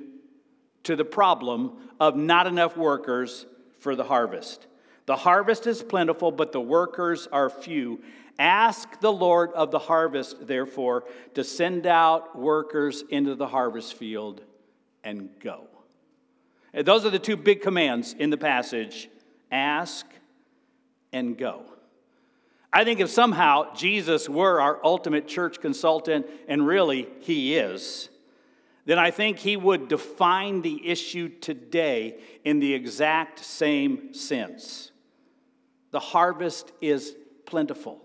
to 0.85 0.95
the 0.95 1.05
problem 1.05 1.73
of 1.99 2.15
not 2.15 2.47
enough 2.47 2.77
workers 2.77 3.47
for 3.81 3.97
the 3.97 4.05
harvest. 4.05 4.67
The 5.07 5.17
harvest 5.17 5.67
is 5.67 5.83
plentiful, 5.83 6.31
but 6.31 6.53
the 6.53 6.61
workers 6.61 7.27
are 7.33 7.49
few. 7.49 8.03
Ask 8.39 9.01
the 9.01 9.13
Lord 9.13 9.53
of 9.53 9.71
the 9.71 9.79
harvest, 9.79 10.47
therefore, 10.47 11.05
to 11.35 11.45
send 11.45 11.87
out 11.87 12.39
workers 12.39 13.05
into 13.11 13.35
the 13.35 13.47
harvest 13.47 13.95
field 13.95 14.41
and 15.05 15.29
go. 15.41 15.67
And 16.73 16.87
those 16.87 17.05
are 17.05 17.11
the 17.11 17.19
two 17.19 17.37
big 17.37 17.61
commands 17.61 18.15
in 18.19 18.31
the 18.31 18.37
passage 18.37 19.09
ask 19.51 20.07
and 21.13 21.37
go. 21.37 21.63
I 22.73 22.85
think 22.85 23.01
if 23.01 23.11
somehow 23.11 23.75
Jesus 23.75 24.29
were 24.29 24.61
our 24.61 24.81
ultimate 24.83 25.29
church 25.29 25.61
consultant, 25.61 26.27
and 26.49 26.67
really 26.67 27.07
he 27.21 27.55
is, 27.57 28.09
then 28.87 28.99
I 28.99 29.11
think 29.11 29.39
he 29.39 29.57
would 29.57 29.89
define 29.89 30.63
the 30.63 30.89
issue 30.89 31.29
today 31.29 32.19
in 32.45 32.61
the 32.61 32.73
exact 32.73 33.45
same 33.45 34.15
sense. 34.15 34.91
The 35.91 36.01
harvest 36.01 36.73
is 36.81 37.15
plentiful. 37.45 38.01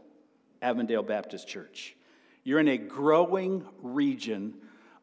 Avondale 0.62 1.04
Baptist 1.04 1.48
Church. 1.48 1.96
You're 2.44 2.60
in 2.60 2.68
a 2.68 2.78
growing 2.78 3.66
region 3.82 4.54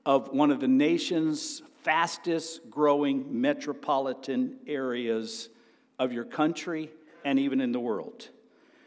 of 0.07 0.29
one 0.33 0.51
of 0.51 0.61
the 0.61 0.69
nation's 0.69 1.63
fastest 1.83 2.71
growing 2.71 3.41
metropolitan 3.41 4.57
areas 4.67 5.49
of 5.99 6.13
your 6.13 6.25
country 6.25 6.91
and 7.25 7.39
even 7.39 7.61
in 7.61 7.73
the 7.73 7.81
world. 7.81 8.29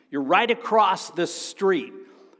You're 0.09 0.23
right 0.23 0.49
across 0.49 1.09
the 1.11 1.27
street 1.27 1.93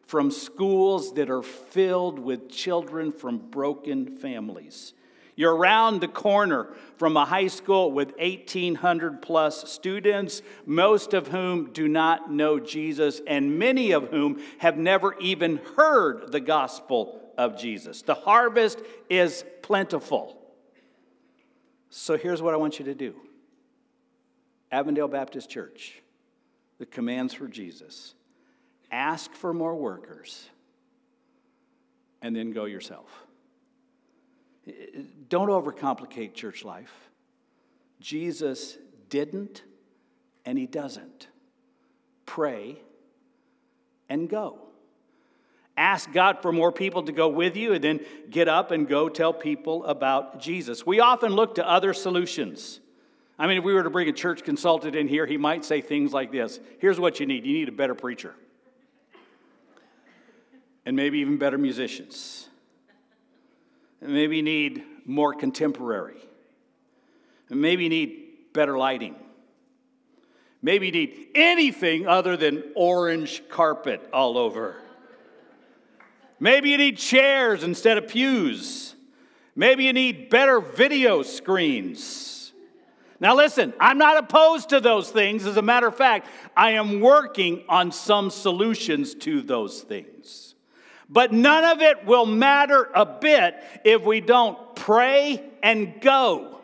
from 0.05 0.31
schools 0.31 1.13
that 1.13 1.29
are 1.29 1.43
filled 1.43 2.17
with 2.17 2.49
children 2.49 3.11
from 3.11 3.37
broken 3.37 4.17
families. 4.17 4.93
You're 5.37 5.55
around 5.55 6.01
the 6.01 6.09
corner 6.09 6.67
from 6.97 7.15
a 7.15 7.23
high 7.23 7.47
school 7.47 7.93
with 7.93 8.09
1,800 8.17 9.21
plus 9.21 9.71
students, 9.71 10.41
most 10.65 11.13
of 11.13 11.29
whom 11.29 11.71
do 11.71 11.87
not 11.87 12.29
know 12.29 12.59
Jesus, 12.59 13.21
and 13.25 13.57
many 13.57 13.91
of 13.91 14.09
whom 14.09 14.41
have 14.57 14.77
never 14.77 15.15
even 15.19 15.61
heard 15.77 16.33
the 16.33 16.41
gospel 16.41 17.21
of 17.37 17.57
Jesus. 17.57 18.01
The 18.01 18.15
harvest 18.15 18.81
is 19.09 19.45
plentiful. 19.61 20.41
So 21.89 22.17
here's 22.17 22.41
what 22.41 22.53
I 22.53 22.57
want 22.57 22.79
you 22.79 22.85
to 22.85 22.95
do 22.95 23.15
Avondale 24.71 25.07
Baptist 25.07 25.49
Church, 25.49 26.01
the 26.79 26.85
commands 26.85 27.33
for 27.33 27.47
Jesus 27.47 28.15
ask 28.91 29.33
for 29.33 29.53
more 29.53 29.75
workers, 29.75 30.49
and 32.21 32.35
then 32.35 32.51
go 32.51 32.65
yourself. 32.65 33.26
Don't 35.29 35.49
overcomplicate 35.49 36.33
church 36.33 36.63
life. 36.63 36.93
Jesus 37.99 38.77
didn't 39.09 39.63
and 40.45 40.57
he 40.57 40.65
doesn't. 40.65 41.27
Pray 42.25 42.77
and 44.09 44.29
go. 44.29 44.59
Ask 45.75 46.11
God 46.11 46.41
for 46.41 46.51
more 46.51 46.71
people 46.71 47.03
to 47.03 47.11
go 47.11 47.27
with 47.27 47.55
you 47.55 47.73
and 47.73 47.83
then 47.83 47.99
get 48.29 48.47
up 48.47 48.71
and 48.71 48.87
go 48.87 49.09
tell 49.09 49.31
people 49.31 49.85
about 49.85 50.39
Jesus. 50.39 50.85
We 50.85 50.99
often 50.99 51.33
look 51.33 51.55
to 51.55 51.69
other 51.69 51.93
solutions. 51.93 52.79
I 53.37 53.45
mean, 53.45 53.59
if 53.59 53.63
we 53.63 53.73
were 53.73 53.83
to 53.83 53.89
bring 53.91 54.09
a 54.09 54.13
church 54.13 54.43
consultant 54.43 54.95
in 54.95 55.07
here, 55.07 55.27
he 55.27 55.37
might 55.37 55.63
say 55.63 55.81
things 55.81 56.13
like 56.13 56.31
this 56.31 56.59
Here's 56.79 56.99
what 56.99 57.19
you 57.19 57.27
need 57.27 57.45
you 57.45 57.53
need 57.53 57.69
a 57.69 57.71
better 57.71 57.93
preacher, 57.93 58.33
and 60.85 60.95
maybe 60.95 61.19
even 61.19 61.37
better 61.37 61.59
musicians. 61.59 62.49
Maybe 64.01 64.41
need 64.41 64.83
more 65.05 65.33
contemporary. 65.33 66.17
Maybe 67.49 67.89
need 67.89 68.53
better 68.53 68.77
lighting. 68.77 69.15
Maybe 70.61 70.91
need 70.91 71.29
anything 71.35 72.07
other 72.07 72.35
than 72.35 72.63
orange 72.75 73.43
carpet 73.49 74.07
all 74.11 74.37
over. 74.37 74.75
Maybe 76.39 76.69
you 76.69 76.77
need 76.77 76.97
chairs 76.97 77.63
instead 77.63 77.97
of 77.97 78.07
pews. 78.07 78.95
Maybe 79.55 79.85
you 79.85 79.93
need 79.93 80.29
better 80.29 80.59
video 80.59 81.23
screens. 81.23 82.53
Now, 83.19 83.35
listen, 83.35 83.73
I'm 83.79 83.97
not 83.97 84.17
opposed 84.17 84.69
to 84.69 84.79
those 84.79 85.09
things. 85.09 85.47
As 85.47 85.57
a 85.57 85.61
matter 85.63 85.87
of 85.87 85.95
fact, 85.95 86.27
I 86.55 86.71
am 86.71 86.99
working 86.99 87.63
on 87.67 87.91
some 87.91 88.29
solutions 88.29 89.15
to 89.15 89.41
those 89.41 89.81
things. 89.81 90.53
But 91.09 91.31
none 91.31 91.63
of 91.63 91.81
it 91.81 92.05
will 92.05 92.25
matter 92.25 92.89
a 92.93 93.05
bit 93.05 93.55
if 93.85 94.03
we 94.03 94.21
don't 94.21 94.75
pray 94.75 95.41
and 95.63 96.01
go. 96.01 96.59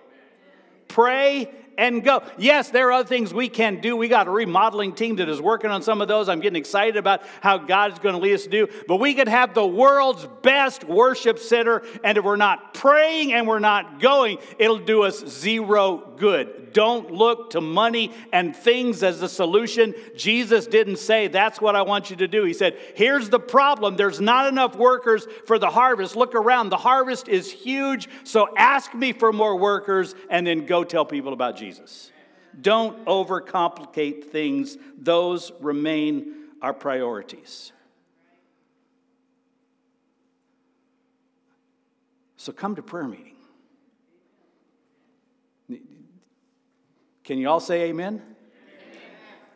Pray 0.88 1.50
and 1.78 2.04
go. 2.04 2.24
Yes, 2.38 2.70
there 2.70 2.90
are 2.90 2.92
other 2.92 3.08
things 3.08 3.34
we 3.34 3.50
can 3.50 3.82
do. 3.82 3.96
We 3.96 4.08
got 4.08 4.28
a 4.28 4.32
remodeling 4.32 4.94
team 4.94 5.18
that 5.18 5.30
is 5.30 5.42
working 5.42 5.72
on 5.72 5.82
some 5.82 6.02
of 6.02 6.08
those. 6.08 6.30
I'm 6.30 6.40
getting 6.40 6.60
excited 6.60 6.98
about 6.98 7.22
how 7.42 7.58
God 7.58 7.94
is 7.94 8.00
going 8.00 8.16
to 8.16 8.22
lead 8.22 8.34
us 8.34 8.44
to 8.44 8.50
do. 8.50 8.68
But 8.88 8.98
we 8.98 9.14
could 9.14 9.28
have 9.28 9.54
the 9.54 9.66
world's 9.66 10.28
best 10.42 10.84
worship 10.84 11.40
center, 11.40 11.84
and 12.04 12.18
if 12.18 12.24
we're 12.24 12.36
not 12.36 12.74
praying 12.74 13.34
and 13.34 13.48
we're 13.48 13.60
not 13.60 14.00
going, 14.00 14.38
it'll 14.60 14.78
do 14.78 15.04
us 15.04 15.26
zero 15.28 16.14
good. 16.18 16.74
Don't 16.74 17.12
look 17.12 17.52
to 17.52 17.62
money 17.62 18.12
and 18.32 18.56
things 18.56 19.04
as 19.04 19.20
the 19.20 19.30
solution. 19.30 19.94
Jesus 20.16 20.68
didn't 20.68 20.98
say, 20.98 21.28
That's 21.28 21.62
what 21.62 21.76
I 21.76 21.84
want 21.84 22.10
you 22.10 22.16
to 22.18 22.28
do. 22.28 22.44
He 22.44 22.54
said, 22.54 22.78
Here's 22.96 23.30
the 23.30 23.40
problem 23.40 23.96
there's 23.96 24.20
not 24.20 24.48
enough 24.48 24.76
workers 24.76 25.28
for 25.46 25.60
the 25.60 25.70
harvest. 25.70 26.16
Look 26.16 26.36
around. 26.36 26.70
The 26.70 26.78
harvest 26.78 27.28
is 27.28 27.52
huge, 27.52 28.10
so 28.24 28.48
ask 28.58 28.94
me 28.94 29.14
for 29.14 29.32
more 29.32 29.56
workers 29.56 30.16
and 30.30 30.46
then 30.46 30.66
go 30.66 30.84
tell 30.84 31.06
people 31.06 31.34
about 31.34 31.56
Jesus. 31.56 31.63
Jesus. 31.64 32.12
Don't 32.60 33.06
overcomplicate 33.06 34.26
things, 34.26 34.78
those 34.98 35.52
remain 35.62 36.34
our 36.62 36.74
priorities. 36.74 37.72
So 42.36 42.52
come 42.52 42.76
to 42.76 42.82
prayer 42.82 43.08
meeting. 43.08 43.38
Can 47.24 47.38
you 47.38 47.50
all 47.50 47.62
say 47.62 47.84
amen? 47.84 48.22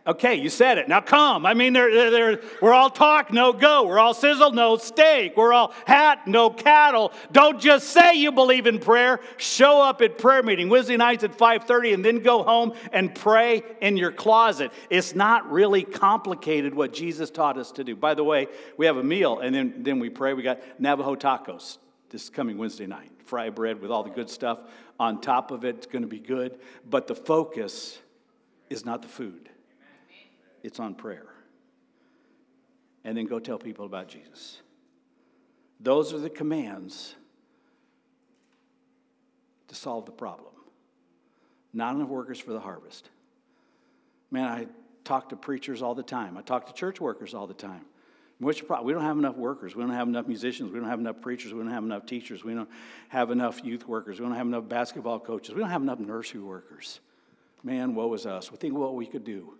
Okay, 0.07 0.35
you 0.35 0.49
said 0.49 0.77
it. 0.77 0.87
Now 0.87 1.01
come. 1.01 1.45
I 1.45 1.53
mean, 1.53 1.73
they're, 1.73 2.09
they're, 2.09 2.39
we're 2.61 2.71
all 2.71 2.89
talk, 2.89 3.33
no 3.33 3.51
go. 3.51 3.85
We're 3.85 3.99
all 3.99 4.13
sizzle, 4.13 4.53
no 4.53 4.77
steak. 4.77 5.35
We're 5.35 5.51
all 5.51 5.73
hat, 5.85 6.25
no 6.27 6.49
cattle. 6.49 7.11
Don't 7.33 7.59
just 7.59 7.89
say 7.89 8.13
you 8.13 8.31
believe 8.31 8.67
in 8.67 8.79
prayer. 8.79 9.19
Show 9.35 9.81
up 9.81 10.01
at 10.01 10.17
prayer 10.17 10.43
meeting 10.43 10.69
Wednesday 10.69 10.95
nights 10.95 11.25
at 11.25 11.37
5:30, 11.37 11.93
and 11.93 12.05
then 12.05 12.19
go 12.19 12.41
home 12.41 12.73
and 12.93 13.13
pray 13.13 13.63
in 13.81 13.97
your 13.97 14.13
closet. 14.13 14.71
It's 14.89 15.13
not 15.13 15.51
really 15.51 15.83
complicated 15.83 16.73
what 16.73 16.93
Jesus 16.93 17.29
taught 17.29 17.57
us 17.57 17.73
to 17.73 17.83
do. 17.83 17.93
By 17.93 18.13
the 18.13 18.23
way, 18.23 18.47
we 18.77 18.85
have 18.85 18.95
a 18.95 19.03
meal, 19.03 19.39
and 19.39 19.53
then, 19.53 19.73
then 19.79 19.99
we 19.99 20.09
pray. 20.09 20.33
We 20.33 20.41
got 20.41 20.61
Navajo 20.79 21.15
tacos 21.15 21.79
this 22.09 22.29
coming 22.29 22.57
Wednesday 22.57 22.87
night. 22.87 23.11
Fry 23.25 23.49
bread 23.49 23.81
with 23.81 23.91
all 23.91 24.03
the 24.03 24.09
good 24.09 24.29
stuff 24.29 24.59
on 25.01 25.19
top 25.19 25.51
of 25.51 25.65
it. 25.65 25.75
It's 25.75 25.85
going 25.85 26.03
to 26.03 26.07
be 26.07 26.19
good. 26.19 26.59
But 26.89 27.07
the 27.07 27.15
focus 27.15 27.99
is 28.69 28.85
not 28.85 29.01
the 29.01 29.09
food 29.09 29.49
it's 30.67 30.79
on 30.79 30.93
prayer. 30.93 31.25
And 33.03 33.17
then 33.17 33.25
go 33.25 33.39
tell 33.39 33.57
people 33.57 33.85
about 33.85 34.09
Jesus. 34.09 34.61
Those 35.79 36.13
are 36.13 36.19
the 36.19 36.29
commands 36.29 37.15
to 39.69 39.75
solve 39.75 40.05
the 40.05 40.11
problem. 40.11 40.53
Not 41.73 41.95
enough 41.95 42.09
workers 42.09 42.39
for 42.39 42.51
the 42.51 42.59
harvest. 42.59 43.09
Man, 44.29 44.45
I 44.45 44.67
talk 45.05 45.29
to 45.29 45.37
preachers 45.37 45.81
all 45.81 45.95
the 45.95 46.03
time. 46.03 46.37
I 46.37 46.41
talk 46.41 46.67
to 46.67 46.73
church 46.73 46.99
workers 46.99 47.33
all 47.33 47.47
the 47.47 47.53
time. 47.53 47.85
What's 48.39 48.59
your 48.59 48.67
problem? 48.67 48.87
We 48.87 48.93
don't 48.93 49.03
have 49.03 49.17
enough 49.17 49.37
workers. 49.37 49.75
We 49.75 49.83
don't 49.83 49.93
have 49.93 50.07
enough 50.07 50.27
musicians. 50.27 50.71
We 50.71 50.79
don't 50.79 50.89
have 50.89 50.99
enough 50.99 51.21
preachers. 51.21 51.53
We 51.53 51.61
don't 51.61 51.71
have 51.71 51.83
enough 51.83 52.05
teachers. 52.05 52.43
We 52.43 52.53
don't 52.53 52.69
have 53.07 53.31
enough 53.31 53.63
youth 53.63 53.87
workers. 53.87 54.19
We 54.19 54.25
don't 54.25 54.35
have 54.35 54.45
enough 54.45 54.67
basketball 54.67 55.19
coaches. 55.19 55.55
We 55.55 55.61
don't 55.61 55.69
have 55.69 55.81
enough 55.81 55.99
nursery 55.99 56.41
workers. 56.41 56.99
Man, 57.63 57.95
woe 57.95 58.13
is 58.13 58.25
us. 58.25 58.51
We 58.51 58.57
think 58.57 58.75
what 58.75 58.95
we 58.95 59.05
could 59.05 59.23
do 59.23 59.53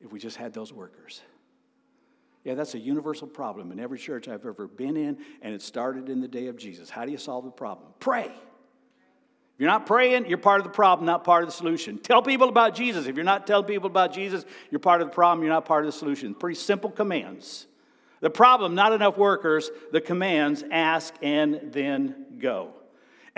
if 0.00 0.12
we 0.12 0.18
just 0.18 0.36
had 0.36 0.52
those 0.52 0.72
workers. 0.72 1.22
Yeah, 2.44 2.54
that's 2.54 2.74
a 2.74 2.78
universal 2.78 3.26
problem 3.26 3.70
in 3.70 3.78
every 3.78 3.98
church 3.98 4.26
I've 4.26 4.46
ever 4.46 4.66
been 4.66 4.96
in, 4.96 5.18
and 5.42 5.54
it 5.54 5.60
started 5.60 6.08
in 6.08 6.20
the 6.20 6.28
day 6.28 6.46
of 6.46 6.56
Jesus. 6.56 6.88
How 6.88 7.04
do 7.04 7.10
you 7.10 7.18
solve 7.18 7.44
the 7.44 7.50
problem? 7.50 7.88
Pray. 8.00 8.26
If 8.26 9.62
you're 9.62 9.68
not 9.68 9.84
praying, 9.84 10.26
you're 10.26 10.38
part 10.38 10.60
of 10.60 10.64
the 10.64 10.72
problem, 10.72 11.04
not 11.04 11.22
part 11.22 11.42
of 11.42 11.50
the 11.50 11.54
solution. 11.54 11.98
Tell 11.98 12.22
people 12.22 12.48
about 12.48 12.74
Jesus. 12.74 13.06
If 13.06 13.14
you're 13.14 13.26
not 13.26 13.46
telling 13.46 13.66
people 13.66 13.88
about 13.88 14.14
Jesus, 14.14 14.46
you're 14.70 14.78
part 14.78 15.02
of 15.02 15.08
the 15.08 15.14
problem, 15.14 15.44
you're 15.44 15.52
not 15.52 15.66
part 15.66 15.84
of 15.84 15.92
the 15.92 15.98
solution. 15.98 16.34
Pretty 16.34 16.58
simple 16.58 16.90
commands. 16.90 17.66
The 18.20 18.30
problem, 18.30 18.74
not 18.74 18.94
enough 18.94 19.18
workers. 19.18 19.70
The 19.92 20.00
commands, 20.00 20.64
ask 20.70 21.14
and 21.20 21.60
then 21.72 22.24
go. 22.38 22.72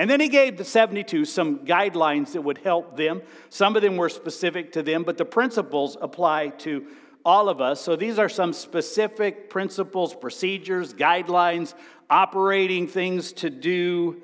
And 0.02 0.10
then 0.10 0.18
he 0.18 0.26
gave 0.26 0.56
the 0.56 0.64
72 0.64 1.26
some 1.26 1.60
guidelines 1.60 2.32
that 2.32 2.42
would 2.42 2.58
help 2.58 2.96
them. 2.96 3.22
Some 3.50 3.76
of 3.76 3.82
them 3.82 3.96
were 3.96 4.08
specific 4.08 4.72
to 4.72 4.82
them, 4.82 5.04
but 5.04 5.16
the 5.16 5.24
principles 5.24 5.96
apply 6.00 6.48
to 6.48 6.88
all 7.24 7.48
of 7.48 7.60
us. 7.60 7.80
So 7.80 7.94
these 7.94 8.18
are 8.18 8.28
some 8.28 8.52
specific 8.52 9.48
principles, 9.48 10.12
procedures, 10.12 10.92
guidelines, 10.92 11.74
operating 12.10 12.88
things 12.88 13.32
to 13.34 13.48
do 13.48 14.20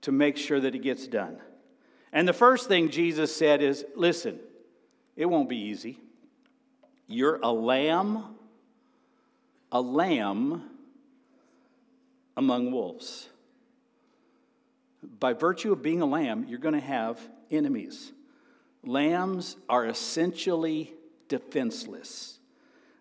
to 0.00 0.12
make 0.12 0.38
sure 0.38 0.58
that 0.58 0.74
it 0.74 0.80
gets 0.80 1.06
done. 1.06 1.36
And 2.10 2.26
the 2.26 2.32
first 2.32 2.66
thing 2.66 2.88
Jesus 2.88 3.36
said 3.36 3.60
is 3.60 3.84
listen, 3.94 4.40
it 5.14 5.26
won't 5.26 5.50
be 5.50 5.58
easy. 5.58 6.00
You're 7.06 7.38
a 7.42 7.52
lamb, 7.52 8.36
a 9.70 9.80
lamb 9.82 10.70
among 12.34 12.72
wolves 12.72 13.28
by 15.18 15.32
virtue 15.32 15.72
of 15.72 15.82
being 15.82 16.00
a 16.00 16.06
lamb, 16.06 16.46
you're 16.48 16.58
going 16.58 16.74
to 16.74 16.80
have 16.80 17.20
enemies. 17.50 18.12
Lambs 18.84 19.56
are 19.68 19.86
essentially 19.86 20.92
defenseless, 21.28 22.38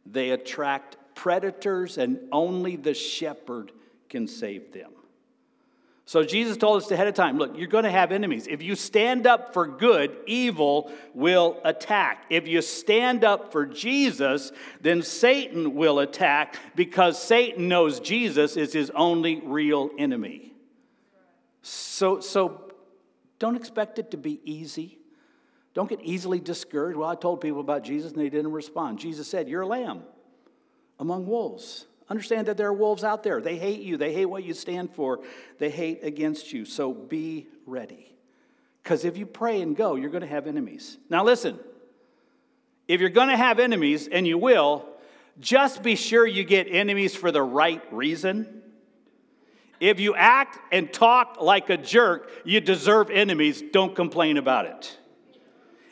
they 0.06 0.32
attract 0.32 0.98
predators, 1.16 1.98
and 1.98 2.20
only 2.32 2.76
the 2.76 2.94
shepherd 2.94 3.72
can 4.10 4.28
save 4.28 4.74
them. 4.74 4.92
So 6.06 6.24
Jesus 6.24 6.58
told 6.58 6.82
us 6.82 6.92
ahead 6.92 7.08
of 7.08 7.14
time 7.14 7.38
look, 7.38 7.58
you're 7.58 7.68
going 7.68 7.86
to 7.86 7.92
have 7.92 8.12
enemies. 8.12 8.46
If 8.50 8.62
you 8.62 8.76
stand 8.76 9.26
up 9.26 9.54
for 9.54 9.66
good, 9.66 10.16
evil 10.26 10.92
will 11.14 11.58
attack. 11.64 12.26
If 12.30 12.48
you 12.48 12.62
stand 12.62 13.24
up 13.24 13.52
for 13.54 13.66
Jesus, 13.66 14.52
then 14.82 15.04
Satan 15.04 15.76
will 15.76 16.00
attack 16.00 16.58
because 16.76 17.22
Satan 17.22 17.70
knows 17.70 18.02
Jesus 18.02 18.58
is 18.58 18.74
his 18.74 18.90
only 18.90 19.42
real 19.46 19.90
enemy. 19.98 20.51
So, 21.62 22.19
so 22.19 22.71
don't 23.39 23.56
expect 23.56 24.00
it 24.00 24.12
to 24.12 24.17
be 24.17 24.39
easy. 24.43 24.97
Don't 25.74 25.89
get 25.89 26.02
easily 26.02 26.39
discouraged. 26.39 26.97
Well, 26.97 27.10
I 27.10 27.15
told 27.15 27.41
people 27.41 27.60
about 27.60 27.84
Jesus 27.84 28.12
and 28.12 28.21
they 28.21 28.30
didn't 28.30 28.52
respond. 28.52 29.00
Jesus 29.00 29.28
said, 29.28 29.47
You're 29.47 29.62
a 29.62 29.67
lamb 29.67 30.04
among 31.00 31.26
wolves. 31.28 31.88
Understand 32.10 32.47
that 32.47 32.58
there 32.58 32.67
are 32.67 32.74
wolves 32.74 33.06
out 33.06 33.24
there. 33.24 33.39
They 33.39 33.58
hate 33.58 33.82
you, 33.82 33.95
they 33.95 34.13
hate 34.13 34.26
what 34.26 34.43
you 34.43 34.54
stand 34.54 34.93
for, 34.93 35.21
they 35.60 35.69
hate 35.69 36.04
against 36.04 36.52
you. 36.52 36.65
So 36.65 36.93
be 36.93 37.47
ready. 37.65 38.13
Because 38.84 39.06
if 39.06 39.15
you 39.15 39.26
pray 39.26 39.62
and 39.62 39.76
go, 39.76 39.95
you're 39.95 40.10
going 40.10 40.21
to 40.21 40.28
have 40.28 40.47
enemies. 40.47 40.97
Now, 41.10 41.24
listen 41.24 41.60
if 42.91 43.00
you're 43.00 43.10
going 43.10 43.30
to 43.30 43.38
have 43.38 43.60
enemies, 43.60 44.10
and 44.12 44.28
you 44.28 44.38
will, 44.38 44.86
just 45.39 45.82
be 45.82 45.95
sure 45.95 46.28
you 46.28 46.43
get 46.43 46.67
enemies 46.69 47.15
for 47.15 47.32
the 47.32 47.41
right 47.41 47.82
reason. 47.89 48.61
If 49.82 50.00
you 50.00 50.13
act 50.13 50.60
and 50.72 50.94
talk 50.94 51.41
like 51.41 51.72
a 51.72 51.76
jerk, 51.76 52.30
you 52.46 52.62
deserve 52.62 53.10
enemies. 53.10 53.63
Don't 53.74 53.96
complain 53.96 54.38
about 54.38 54.67
it. 54.67 54.98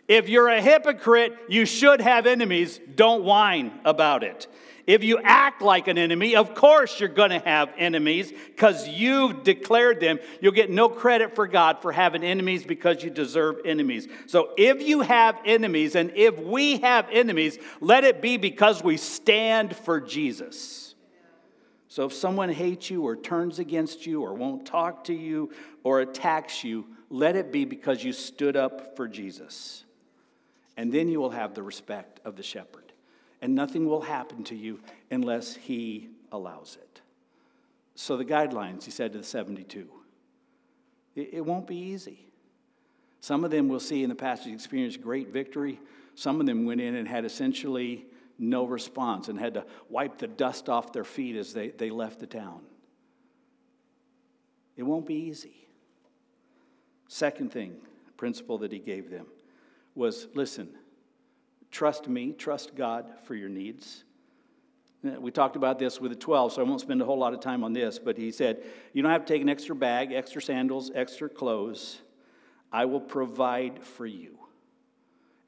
If 0.08 0.30
you're 0.30 0.48
a 0.48 0.62
hypocrite, 0.62 1.36
you 1.50 1.66
should 1.66 2.00
have 2.00 2.28
enemies. 2.28 2.80
Don't 2.96 3.24
whine 3.24 3.80
about 3.84 4.24
it. 4.24 4.48
If 4.86 5.04
you 5.04 5.20
act 5.24 5.64
like 5.64 5.88
an 5.88 5.98
enemy, 5.98 6.36
of 6.36 6.54
course 6.54 7.00
you're 7.00 7.10
going 7.10 7.32
to 7.32 7.40
have 7.40 7.70
enemies 7.78 8.32
because 8.32 8.88
you've 8.88 9.44
declared 9.44 10.00
them. 10.00 10.20
You'll 10.40 10.52
get 10.52 10.70
no 10.70 10.88
credit 10.88 11.34
for 11.34 11.48
God 11.48 11.82
for 11.82 11.92
having 11.92 12.24
enemies 12.24 12.64
because 12.64 13.04
you 13.04 13.10
deserve 13.10 13.58
enemies. 13.66 14.08
So 14.28 14.52
if 14.56 14.88
you 14.88 15.02
have 15.02 15.36
enemies 15.46 15.96
and 15.96 16.12
if 16.16 16.40
we 16.40 16.78
have 16.78 17.08
enemies, 17.12 17.58
let 17.82 18.04
it 18.04 18.22
be 18.22 18.38
because 18.38 18.84
we 18.84 18.98
stand 18.98 19.76
for 19.76 20.00
Jesus. 20.00 20.89
So 21.90 22.06
if 22.06 22.14
someone 22.14 22.50
hates 22.50 22.92
you 22.92 23.04
or 23.04 23.16
turns 23.16 23.58
against 23.58 24.06
you 24.06 24.22
or 24.22 24.36
won't 24.36 24.66
talk 24.66 25.04
to 25.06 25.14
you 25.14 25.52
or 25.84 26.02
attacks 26.02 26.64
you, 26.64 26.86
let 27.10 27.36
it 27.36 27.52
be 27.52 27.66
because 27.66 28.04
you 28.04 28.14
stood 28.14 28.56
up 28.56 28.96
for 28.96 29.08
Jesus. 29.08 29.84
And 30.78 30.94
then 30.94 31.10
you 31.10 31.20
will 31.20 31.32
have 31.32 31.56
the 31.56 31.64
respect 31.64 32.20
of 32.24 32.36
the 32.36 32.44
shepherd. 32.44 32.94
And 33.42 33.56
nothing 33.56 33.88
will 33.88 34.02
happen 34.02 34.44
to 34.46 34.56
you 34.56 34.80
unless 35.10 35.56
he 35.56 36.10
allows 36.32 36.78
it. 36.80 37.02
So, 37.96 38.16
the 38.16 38.26
guidelines, 38.26 38.86
he 38.86 38.92
said 38.92 39.12
to 39.14 39.18
the 39.18 39.24
72, 39.26 39.90
it, 41.16 41.46
won't 41.46 41.68
be 41.68 41.76
easy. 41.76 42.20
Some 43.20 43.44
of 43.44 43.52
them 43.52 43.68
we'll 43.68 43.82
see 43.82 44.04
in 44.04 44.10
the 44.10 44.16
passage 44.16 44.54
experienced 44.54 45.02
great 45.02 45.30
victory. 45.30 45.82
Some 46.16 46.40
of 46.40 46.46
them 46.46 46.66
went 46.66 46.80
in 46.80 46.96
and 46.96 47.08
had 47.08 47.26
essentially 47.26 48.06
no 48.40 48.66
response 48.66 49.28
and 49.28 49.38
had 49.38 49.54
to 49.56 49.66
wipe 49.90 50.18
the 50.18 50.28
dust 50.28 50.70
off 50.70 50.94
their 50.94 51.04
feet 51.04 51.36
as 51.36 51.54
they, 51.54 51.70
they 51.70 51.90
left 51.90 52.20
the 52.20 52.28
town. 52.28 52.62
It 54.78 54.84
won't 54.84 55.06
be 55.06 55.16
easy. 55.16 55.68
Second 57.08 57.52
thing, 57.52 57.76
principle 58.18 58.60
that 58.60 58.72
he 58.72 58.80
gave 58.80 59.10
them 59.10 59.26
was 59.96 60.28
listen, 60.34 60.70
trust 61.72 62.08
me, 62.08 62.32
trust 62.32 62.76
God 62.76 63.12
for 63.26 63.36
your 63.36 63.50
needs. 63.50 64.04
Uh, 65.06 65.20
we 65.20 65.32
talked 65.32 65.56
about 65.56 65.80
this 65.80 66.00
with 66.00 66.12
the 66.12 66.18
12, 66.18 66.54
so 66.54 66.62
I 66.62 66.66
won't 66.66 66.82
spend 66.82 67.02
a 67.02 67.06
whole 67.06 67.18
lot 67.18 67.34
of 67.34 67.40
time 67.40 67.64
on 67.64 67.74
this, 67.74 68.00
but 68.00 68.18
he 68.18 68.32
said, 68.32 68.64
You 68.94 69.02
don't 69.02 69.12
have 69.12 69.26
to 69.26 69.34
take 69.34 69.42
an 69.42 69.50
extra 69.50 69.76
bag, 69.76 70.12
extra 70.12 70.42
sandals, 70.42 70.92
extra 70.94 71.30
clothes. 71.30 72.00
I 72.72 72.86
will 72.86 73.02
provide 73.02 73.84
for 73.84 74.06
you. 74.06 74.39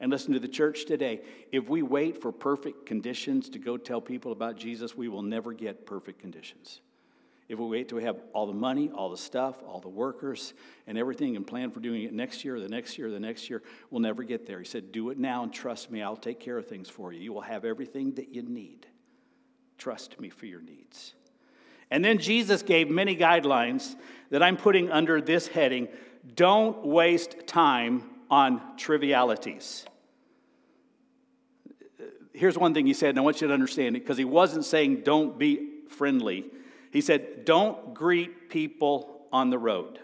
And 0.02 0.10
listen 0.10 0.32
to 0.32 0.40
the 0.40 0.48
church 0.48 0.84
today. 0.84 1.20
If 1.52 1.68
we 1.68 1.82
wait 1.82 2.20
for 2.20 2.32
perfect 2.32 2.86
conditions 2.86 3.48
to 3.50 3.60
go 3.60 3.76
tell 3.76 4.00
people 4.00 4.32
about 4.32 4.56
Jesus, 4.56 4.96
we 4.96 5.08
will 5.08 5.22
never 5.22 5.52
get 5.52 5.86
perfect 5.86 6.18
conditions. 6.18 6.80
If 7.48 7.60
we 7.60 7.66
wait 7.66 7.88
till 7.88 7.98
we 7.98 8.02
have 8.02 8.20
all 8.32 8.48
the 8.48 8.52
money, 8.52 8.90
all 8.92 9.10
the 9.10 9.16
stuff, 9.16 9.62
all 9.64 9.78
the 9.78 9.88
workers, 9.88 10.54
and 10.88 10.98
everything, 10.98 11.36
and 11.36 11.46
plan 11.46 11.70
for 11.70 11.78
doing 11.78 12.02
it 12.02 12.12
next 12.12 12.44
year, 12.44 12.58
the 12.58 12.68
next 12.68 12.98
year, 12.98 13.12
the 13.12 13.20
next 13.20 13.48
year, 13.48 13.62
we'll 13.90 14.00
never 14.00 14.24
get 14.24 14.44
there. 14.44 14.58
He 14.58 14.64
said, 14.64 14.90
Do 14.90 15.10
it 15.10 15.18
now 15.18 15.44
and 15.44 15.52
trust 15.52 15.88
me. 15.88 16.02
I'll 16.02 16.16
take 16.16 16.40
care 16.40 16.58
of 16.58 16.66
things 16.66 16.88
for 16.88 17.12
you. 17.12 17.20
You 17.20 17.32
will 17.32 17.40
have 17.40 17.64
everything 17.64 18.12
that 18.14 18.34
you 18.34 18.42
need. 18.42 18.88
Trust 19.78 20.18
me 20.18 20.30
for 20.30 20.46
your 20.46 20.62
needs. 20.62 21.14
And 21.92 22.04
then 22.04 22.18
Jesus 22.18 22.62
gave 22.62 22.90
many 22.90 23.16
guidelines 23.16 23.94
that 24.30 24.42
I'm 24.42 24.56
putting 24.56 24.90
under 24.90 25.20
this 25.20 25.46
heading 25.46 25.86
don't 26.34 26.84
waste 26.84 27.46
time 27.46 28.02
on 28.30 28.60
trivialities. 28.76 29.84
Here's 32.34 32.56
one 32.56 32.74
thing 32.74 32.86
he 32.86 32.94
said, 32.94 33.10
and 33.10 33.18
I 33.18 33.22
want 33.22 33.40
you 33.40 33.48
to 33.48 33.54
understand 33.54 33.96
it 33.96 34.00
because 34.00 34.16
he 34.16 34.24
wasn't 34.24 34.64
saying 34.64 35.02
don't 35.02 35.38
be 35.38 35.68
friendly. 35.88 36.46
He 36.92 37.00
said, 37.00 37.44
Don't 37.44 37.94
greet 37.94 38.50
people 38.50 39.26
on 39.32 39.50
the 39.50 39.58
road. 39.58 39.98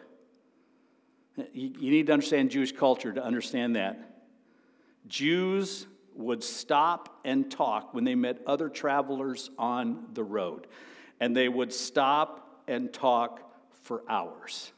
You, 1.52 1.90
need 1.90 2.08
to 2.08 2.12
understand 2.12 2.50
Jewish 2.50 2.72
culture 2.72 3.12
to 3.12 3.22
understand 3.22 3.76
that. 3.76 4.22
Jews 5.06 5.86
would 6.14 6.42
stop 6.42 7.20
and 7.24 7.48
talk 7.48 7.94
when 7.94 8.02
they 8.02 8.16
met 8.16 8.40
other 8.44 8.68
travelers 8.68 9.50
on 9.56 10.06
the 10.14 10.24
road, 10.24 10.66
and 11.20 11.36
they 11.36 11.48
would 11.48 11.72
stop 11.72 12.62
and 12.66 12.92
talk 12.92 13.40
for 13.82 14.02
hours. 14.08 14.72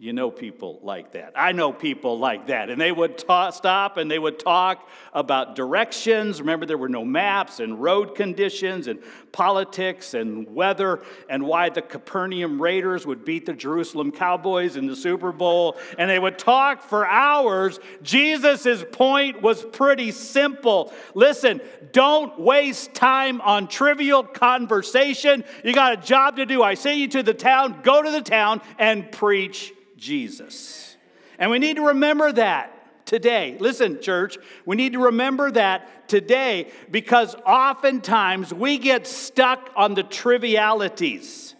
You 0.00 0.12
know 0.12 0.30
people 0.30 0.78
like 0.84 1.14
that. 1.14 1.32
I 1.34 1.50
know 1.50 1.72
people 1.72 2.20
like 2.20 2.46
that. 2.46 2.70
And 2.70 2.80
they 2.80 2.92
would 2.92 3.18
ta- 3.18 3.50
stop 3.50 3.96
and 3.96 4.08
they 4.08 4.20
would 4.20 4.38
talk 4.38 4.88
about 5.12 5.56
directions. 5.56 6.38
Remember, 6.38 6.66
there 6.66 6.78
were 6.78 6.88
no 6.88 7.04
maps 7.04 7.58
and 7.58 7.82
road 7.82 8.14
conditions 8.14 8.86
and 8.86 9.00
politics 9.32 10.14
and 10.14 10.54
weather 10.54 11.02
and 11.28 11.44
why 11.44 11.70
the 11.70 11.82
Capernaum 11.82 12.62
Raiders 12.62 13.06
would 13.06 13.24
beat 13.24 13.44
the 13.44 13.54
Jerusalem 13.54 14.12
Cowboys 14.12 14.76
in 14.76 14.86
the 14.86 14.94
Super 14.94 15.32
Bowl. 15.32 15.76
And 15.98 16.08
they 16.08 16.20
would 16.20 16.38
talk 16.38 16.80
for 16.80 17.04
hours. 17.04 17.80
Jesus' 18.00 18.84
point 18.92 19.42
was 19.42 19.64
pretty 19.64 20.12
simple. 20.12 20.92
Listen, 21.14 21.60
don't 21.90 22.38
waste 22.38 22.94
time 22.94 23.40
on 23.40 23.66
trivial 23.66 24.22
conversation. 24.22 25.42
You 25.64 25.74
got 25.74 25.94
a 25.94 25.96
job 25.96 26.36
to 26.36 26.46
do. 26.46 26.62
I 26.62 26.74
send 26.74 27.00
you 27.00 27.08
to 27.08 27.24
the 27.24 27.34
town, 27.34 27.80
go 27.82 28.00
to 28.00 28.12
the 28.12 28.22
town 28.22 28.60
and 28.78 29.10
preach 29.10 29.74
Jesus. 29.98 30.96
And 31.38 31.50
we 31.50 31.58
need 31.58 31.76
to 31.76 31.88
remember 31.88 32.32
that 32.32 33.06
today. 33.06 33.56
Listen, 33.58 34.00
church, 34.00 34.38
we 34.64 34.76
need 34.76 34.92
to 34.92 35.04
remember 35.04 35.50
that 35.50 36.08
today 36.08 36.70
because 36.90 37.34
oftentimes 37.46 38.52
we 38.52 38.78
get 38.78 39.06
stuck 39.06 39.70
on 39.76 39.94
the 39.94 40.02
trivialities. 40.02 41.54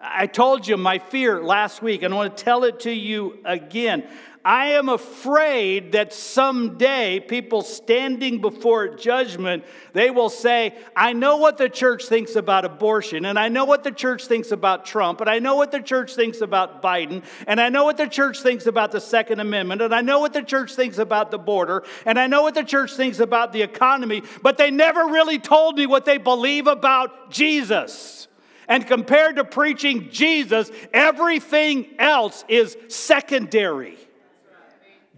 I 0.00 0.26
told 0.26 0.66
you 0.66 0.76
my 0.76 0.98
fear 0.98 1.42
last 1.42 1.80
week, 1.80 2.02
and 2.02 2.12
I 2.12 2.16
want 2.16 2.36
to 2.36 2.44
tell 2.44 2.64
it 2.64 2.80
to 2.80 2.92
you 2.92 3.38
again. 3.44 4.04
I 4.44 4.70
am 4.70 4.88
afraid 4.88 5.92
that 5.92 6.12
someday 6.12 7.20
people 7.20 7.62
standing 7.62 8.40
before 8.40 8.88
judgment, 8.88 9.64
they 9.92 10.10
will 10.10 10.30
say, 10.30 10.74
I 10.96 11.12
know 11.12 11.36
what 11.36 11.58
the 11.58 11.68
church 11.68 12.06
thinks 12.06 12.34
about 12.34 12.64
abortion, 12.64 13.24
and 13.24 13.38
I 13.38 13.48
know 13.48 13.64
what 13.64 13.84
the 13.84 13.92
church 13.92 14.26
thinks 14.26 14.50
about 14.50 14.84
Trump, 14.84 15.20
and 15.20 15.30
I 15.30 15.38
know 15.38 15.54
what 15.54 15.70
the 15.70 15.80
church 15.80 16.16
thinks 16.16 16.40
about 16.40 16.82
Biden, 16.82 17.22
and 17.46 17.60
I 17.60 17.68
know 17.68 17.84
what 17.84 17.96
the 17.96 18.08
church 18.08 18.40
thinks 18.40 18.66
about 18.66 18.90
the 18.90 19.00
Second 19.00 19.38
Amendment, 19.38 19.80
and 19.80 19.94
I 19.94 20.00
know 20.00 20.18
what 20.18 20.32
the 20.32 20.42
church 20.42 20.74
thinks 20.74 20.98
about 20.98 21.30
the 21.30 21.38
border, 21.38 21.84
and 22.04 22.18
I 22.18 22.26
know 22.26 22.42
what 22.42 22.54
the 22.54 22.64
church 22.64 22.94
thinks 22.94 23.20
about 23.20 23.52
the 23.52 23.62
economy, 23.62 24.24
but 24.42 24.58
they 24.58 24.72
never 24.72 25.06
really 25.06 25.38
told 25.38 25.76
me 25.76 25.86
what 25.86 26.04
they 26.04 26.18
believe 26.18 26.66
about 26.66 27.30
Jesus. 27.30 28.26
And 28.66 28.86
compared 28.86 29.36
to 29.36 29.44
preaching 29.44 30.08
Jesus, 30.10 30.70
everything 30.92 31.94
else 31.98 32.44
is 32.48 32.76
secondary. 32.88 33.98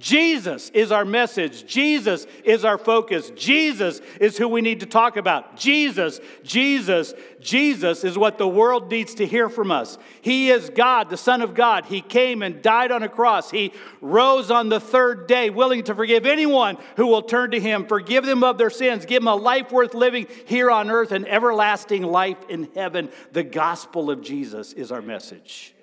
Jesus 0.04 0.68
is 0.74 0.92
our 0.92 1.06
message. 1.06 1.64
Jesus 1.64 2.26
is 2.44 2.62
our 2.62 2.76
focus. 2.76 3.30
Jesus 3.30 4.02
is 4.20 4.36
who 4.36 4.48
we 4.48 4.60
need 4.60 4.80
to 4.80 4.86
talk 4.86 5.16
about. 5.16 5.56
Jesus, 5.56 6.20
Jesus, 6.42 7.14
Jesus 7.40 8.04
is 8.04 8.18
what 8.18 8.36
the 8.36 8.46
world 8.46 8.90
needs 8.90 9.14
to 9.14 9.26
hear 9.26 9.48
from 9.48 9.70
us. 9.70 9.96
He 10.20 10.50
is 10.50 10.68
God, 10.68 11.08
the 11.08 11.16
Son 11.16 11.40
of 11.40 11.54
God. 11.54 11.86
He 11.86 12.02
came 12.02 12.42
and 12.42 12.60
died 12.60 12.90
on 12.90 13.02
a 13.02 13.08
cross. 13.08 13.50
He 13.50 13.72
rose 14.02 14.50
on 14.50 14.68
the 14.68 14.78
third 14.78 15.26
day, 15.26 15.48
willing 15.48 15.84
to 15.84 15.94
forgive 15.94 16.26
anyone 16.26 16.76
who 16.96 17.06
will 17.06 17.22
turn 17.22 17.52
to 17.52 17.58
Him, 17.58 17.86
forgive 17.86 18.26
them 18.26 18.44
of 18.44 18.58
their 18.58 18.68
sins, 18.68 19.06
give 19.06 19.22
them 19.22 19.28
a 19.28 19.34
life 19.34 19.72
worth 19.72 19.94
living 19.94 20.26
here 20.44 20.70
on 20.70 20.90
earth, 20.90 21.12
and 21.12 21.26
everlasting 21.26 22.02
life 22.02 22.44
in 22.50 22.68
heaven. 22.74 23.08
The 23.32 23.42
gospel 23.42 24.10
of 24.10 24.20
Jesus 24.20 24.74
is 24.74 24.92
our 24.92 25.00
message. 25.00 25.74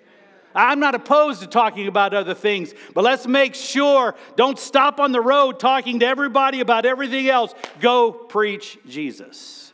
I'm 0.53 0.79
not 0.79 0.95
opposed 0.95 1.41
to 1.41 1.47
talking 1.47 1.87
about 1.87 2.13
other 2.13 2.33
things, 2.33 2.73
but 2.93 3.03
let's 3.03 3.27
make 3.27 3.55
sure 3.55 4.15
don't 4.35 4.59
stop 4.59 4.99
on 4.99 5.11
the 5.11 5.21
road 5.21 5.59
talking 5.59 5.99
to 5.99 6.05
everybody 6.05 6.59
about 6.59 6.85
everything 6.85 7.29
else. 7.29 7.53
Go 7.79 8.11
preach 8.11 8.77
Jesus. 8.87 9.73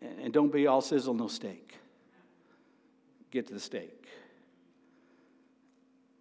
And 0.00 0.32
don't 0.32 0.52
be 0.52 0.66
all 0.66 0.80
sizzle, 0.80 1.14
no 1.14 1.28
steak. 1.28 1.78
Get 3.30 3.46
to 3.48 3.54
the 3.54 3.60
steak. 3.60 4.06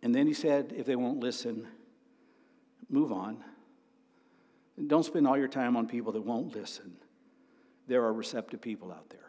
And 0.02 0.13
then 0.13 0.28
he 0.28 0.34
said, 0.34 0.73
if 0.76 0.86
they 0.86 0.95
won't 0.95 1.19
listen, 1.19 1.67
move 2.89 3.12
on. 3.12 3.43
Don't 4.88 5.04
spend 5.04 5.28
all 5.28 5.38
your 5.38 5.47
time 5.47 5.78
on 5.78 5.88
people 5.88 6.12
that 6.13 6.21
won't 6.21 6.56
listen. 6.56 6.97
There 7.88 8.04
are 8.04 8.13
receptive 8.13 8.62
people 8.62 8.91
out 8.91 9.10
there. 9.10 9.19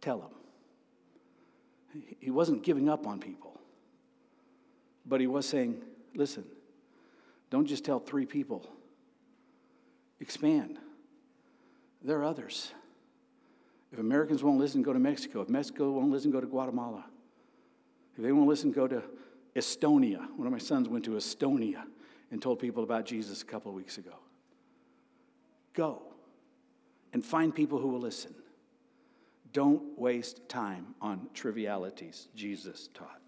Tell 0.00 0.18
them 0.18 0.30
he 2.20 2.30
wasn't 2.30 2.62
giving 2.62 2.88
up 2.88 3.06
on 3.06 3.20
people, 3.20 3.60
but 5.06 5.20
he 5.20 5.26
was 5.26 5.46
saying, 5.46 5.80
listen, 6.14 6.44
don't 7.50 7.66
just 7.66 7.84
tell 7.84 8.00
three 8.00 8.26
people, 8.26 8.66
expand. 10.20 10.78
There 12.02 12.18
are 12.18 12.24
others. 12.24 12.72
If 13.92 13.98
Americans 13.98 14.42
won't 14.42 14.58
listen, 14.58 14.82
go 14.82 14.92
to 14.92 14.98
Mexico. 14.98 15.40
If 15.40 15.48
Mexico 15.48 15.92
won't 15.92 16.10
listen, 16.10 16.30
go 16.30 16.40
to 16.40 16.46
Guatemala. 16.46 17.04
If 18.16 18.22
they 18.22 18.32
won't 18.32 18.48
listen, 18.48 18.72
go 18.72 18.86
to 18.88 19.02
Estonia. 19.56 20.26
One 20.36 20.46
of 20.46 20.52
my 20.52 20.58
sons 20.58 20.88
went 20.88 21.04
to 21.04 21.12
Estonia 21.12 21.84
and 22.30 22.42
told 22.42 22.58
people 22.58 22.82
about 22.82 23.06
Jesus 23.06 23.42
a 23.42 23.44
couple 23.44 23.70
of 23.70 23.76
weeks 23.76 23.98
ago. 23.98 24.16
Go 25.74 26.02
and 27.12 27.24
find 27.24 27.54
people 27.54 27.78
who 27.78 27.88
will 27.88 28.00
listen. 28.00 28.34
Don't 29.54 29.98
waste 29.98 30.46
time 30.50 30.94
on 31.00 31.28
trivialities, 31.32 32.28
Jesus 32.34 32.90
taught. 32.92 33.22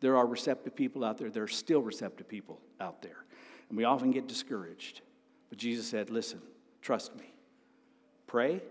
There 0.00 0.16
are 0.16 0.26
receptive 0.26 0.76
people 0.76 1.02
out 1.02 1.16
there. 1.16 1.30
There 1.30 1.42
are 1.42 1.48
still 1.48 1.80
receptive 1.80 2.28
people 2.28 2.60
out 2.80 3.00
there. 3.00 3.24
And 3.70 3.78
we 3.78 3.84
often 3.84 4.10
get 4.10 4.28
discouraged. 4.28 5.00
But 5.48 5.58
Jesus 5.58 5.88
said, 5.88 6.10
listen, 6.10 6.40
Trust 6.88 7.14
me. 7.16 7.34
Pray 8.26 8.62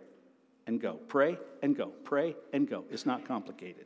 and 0.65 0.79
go. 0.81 0.93
Pray 1.07 1.37
and 1.61 1.75
go. 1.75 1.87
Pray 2.03 2.35
and 2.53 2.67
go. 2.67 2.83
It's 2.91 3.05
not 3.05 3.25
complicated. 3.25 3.85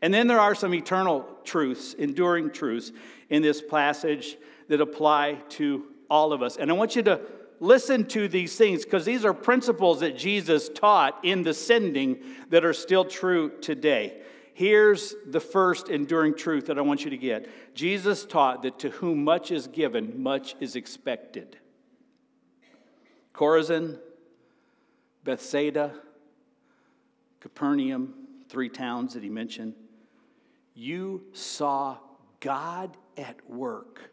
And 0.00 0.12
then 0.12 0.26
there 0.26 0.40
are 0.40 0.54
some 0.54 0.74
eternal 0.74 1.26
truths, 1.44 1.94
enduring 1.94 2.50
truths 2.50 2.92
in 3.30 3.42
this 3.42 3.62
passage 3.62 4.36
that 4.68 4.80
apply 4.80 5.38
to 5.50 5.84
all 6.10 6.32
of 6.32 6.42
us. 6.42 6.56
And 6.56 6.70
I 6.70 6.74
want 6.74 6.96
you 6.96 7.02
to 7.04 7.20
listen 7.62 8.04
to 8.04 8.26
these 8.26 8.56
things 8.56 8.84
because 8.84 9.04
these 9.04 9.24
are 9.24 9.32
principles 9.32 10.00
that 10.00 10.18
Jesus 10.18 10.68
taught 10.68 11.24
in 11.24 11.44
the 11.44 11.54
sending 11.54 12.18
that 12.50 12.64
are 12.64 12.72
still 12.72 13.04
true 13.04 13.52
today. 13.60 14.20
Here's 14.52 15.14
the 15.24 15.38
first 15.38 15.88
enduring 15.88 16.34
truth 16.34 16.66
that 16.66 16.76
I 16.76 16.82
want 16.82 17.04
you 17.04 17.10
to 17.10 17.16
get 17.16 17.48
Jesus 17.74 18.24
taught 18.24 18.62
that 18.64 18.80
to 18.80 18.90
whom 18.90 19.22
much 19.22 19.52
is 19.52 19.68
given, 19.68 20.20
much 20.20 20.56
is 20.58 20.74
expected. 20.74 21.56
Chorazin, 23.32 23.98
Bethsaida, 25.22 25.94
Capernaum, 27.40 28.12
three 28.48 28.68
towns 28.68 29.14
that 29.14 29.22
he 29.22 29.30
mentioned, 29.30 29.74
you 30.74 31.22
saw 31.32 31.96
God 32.40 32.96
at 33.16 33.36
work 33.48 34.10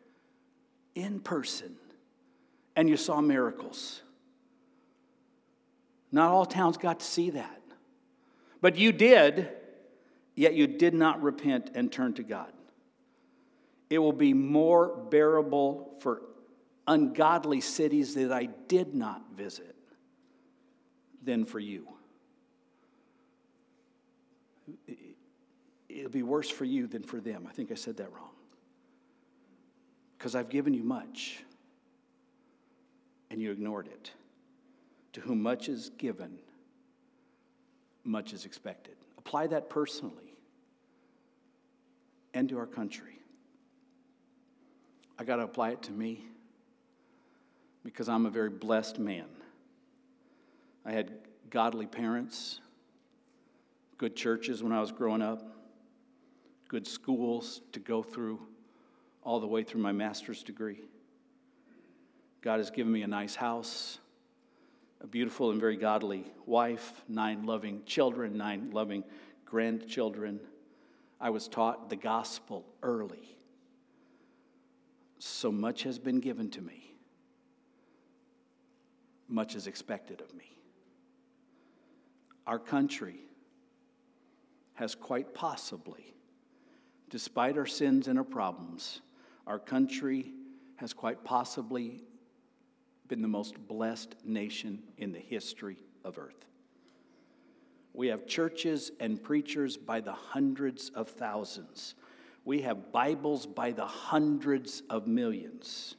in 0.94 1.20
person 1.20 1.76
and 2.80 2.89
you 2.89 2.96
saw 2.96 3.20
miracles. 3.20 4.02
Not 6.13 6.32
all 6.32 6.46
towns 6.46 6.78
got 6.78 7.02
to 7.02 7.06
see 7.06 7.32
that. 7.32 7.62
But 8.62 8.78
you 8.78 8.94
did, 8.94 9.50
yet 10.34 10.54
you 10.54 10.65
did 10.65 10.94
not 10.94 11.22
repent 11.22 11.72
and 11.76 11.92
turn 11.92 12.13
to 12.13 12.24
God. 12.24 12.54
It 13.89 14.00
will 14.00 14.13
be 14.13 14.34
more 14.34 14.96
bearable 14.96 15.98
for 16.00 16.22
ungodly 16.88 17.60
cities 17.60 18.15
that 18.15 18.32
I 18.32 18.46
did 18.46 18.96
not 18.96 19.24
visit 19.36 19.76
than 21.22 21.44
for 21.44 21.60
you. 21.60 21.86
It'll 25.89 26.10
be 26.10 26.24
worse 26.24 26.50
for 26.50 26.63
you 26.63 26.88
than 26.88 27.04
for 27.04 27.20
them. 27.20 27.46
I 27.46 27.52
think 27.52 27.74
I 27.74 27.76
said 27.76 27.98
that 27.98 28.10
wrong. 28.13 28.32
Because 30.18 30.34
I've 30.34 30.48
given 30.48 30.74
you 30.74 30.84
much 30.84 31.44
and 33.30 33.42
you 33.42 33.52
ignored 33.52 33.88
it. 33.88 34.12
To 35.13 35.22
whom 35.22 35.42
much 35.42 35.70
is 35.70 35.89
given, 35.98 36.38
much 38.04 38.34
is 38.34 38.46
expected. 38.46 38.96
Apply 39.18 39.48
that 39.48 39.70
personally 39.70 40.36
and 42.34 42.48
to 42.50 42.58
our 42.58 42.68
country. 42.68 43.20
I 45.18 45.24
got 45.24 45.38
to 45.38 45.44
apply 45.44 45.72
it 45.72 45.82
to 45.84 45.92
me 45.92 46.24
because 47.84 48.08
I'm 48.08 48.26
a 48.26 48.30
very 48.30 48.50
blessed 48.50 49.00
man. 49.00 49.26
I 50.86 50.92
had 50.92 51.12
godly 51.50 51.86
parents, 51.86 52.62
good 53.98 54.15
churches 54.15 54.63
when 54.63 54.72
I 54.72 54.80
was 54.80 54.92
growing 54.92 55.22
up, 55.22 55.44
good 56.68 56.88
schools 56.88 57.62
to 57.74 57.80
go 57.80 58.02
through 58.02 58.39
all 59.24 59.39
the 59.39 59.48
way 59.48 59.63
through 59.63 59.82
my 59.82 59.92
master's 59.92 60.44
degree. 60.44 60.84
God 62.41 62.58
has 62.58 62.69
given 62.71 62.91
me 62.91 63.02
a 63.02 63.08
nice 63.08 63.36
house, 63.36 63.99
a 65.02 65.08
beautiful 65.08 65.52
and 65.52 65.60
very 65.60 65.75
godly 65.75 66.25
wife, 66.45 67.04
nine 67.08 67.45
loving 67.45 67.82
children, 67.86 68.38
nine 68.38 68.71
loving 68.71 69.04
grandchildren. 69.45 70.39
I 71.19 71.32
was 71.32 71.47
taught 71.47 71.89
the 71.89 71.95
gospel 71.95 72.65
early. 72.82 73.38
So 75.19 75.52
much 75.52 75.84
has 75.84 75.99
been 75.99 76.21
given 76.21 76.49
to 76.52 76.62
me, 76.62 76.93
much 79.28 79.56
is 79.56 79.67
expected 79.67 80.21
of 80.21 80.34
me. 80.34 80.58
Our 82.47 82.60
country 82.60 83.19
has 84.75 84.95
quite 84.95 85.34
possibly, 85.34 86.15
despite 87.10 87.58
our 87.58 87.65
sins 87.65 88.08
and 88.08 88.17
our 88.17 88.23
problems, 88.23 89.02
our 89.45 89.60
country 89.60 90.32
has 90.78 90.93
quite 90.93 91.25
possibly 91.25 92.02
been 93.10 93.22
the 93.22 93.28
most 93.28 93.56
blessed 93.67 94.15
nation 94.24 94.84
in 94.98 95.12
the 95.12 95.19
history 95.19 95.78
of 96.06 96.17
earth. 96.17 96.45
We 97.93 98.08
have 98.08 98.28
churches 98.28 98.91
and 99.00 99.22
preachers 99.22 99.76
by 99.76 100.00
the 100.00 100.13
hundreds 100.13 100.89
of 100.89 101.10
thousands. 101.10 101.95
We 102.45 102.62
have 102.62 102.91
Bibles 102.91 103.48
by 103.48 103.72
the 103.72 103.86
hundreds 103.86 104.84
of 104.89 105.08
millions. 105.08 105.95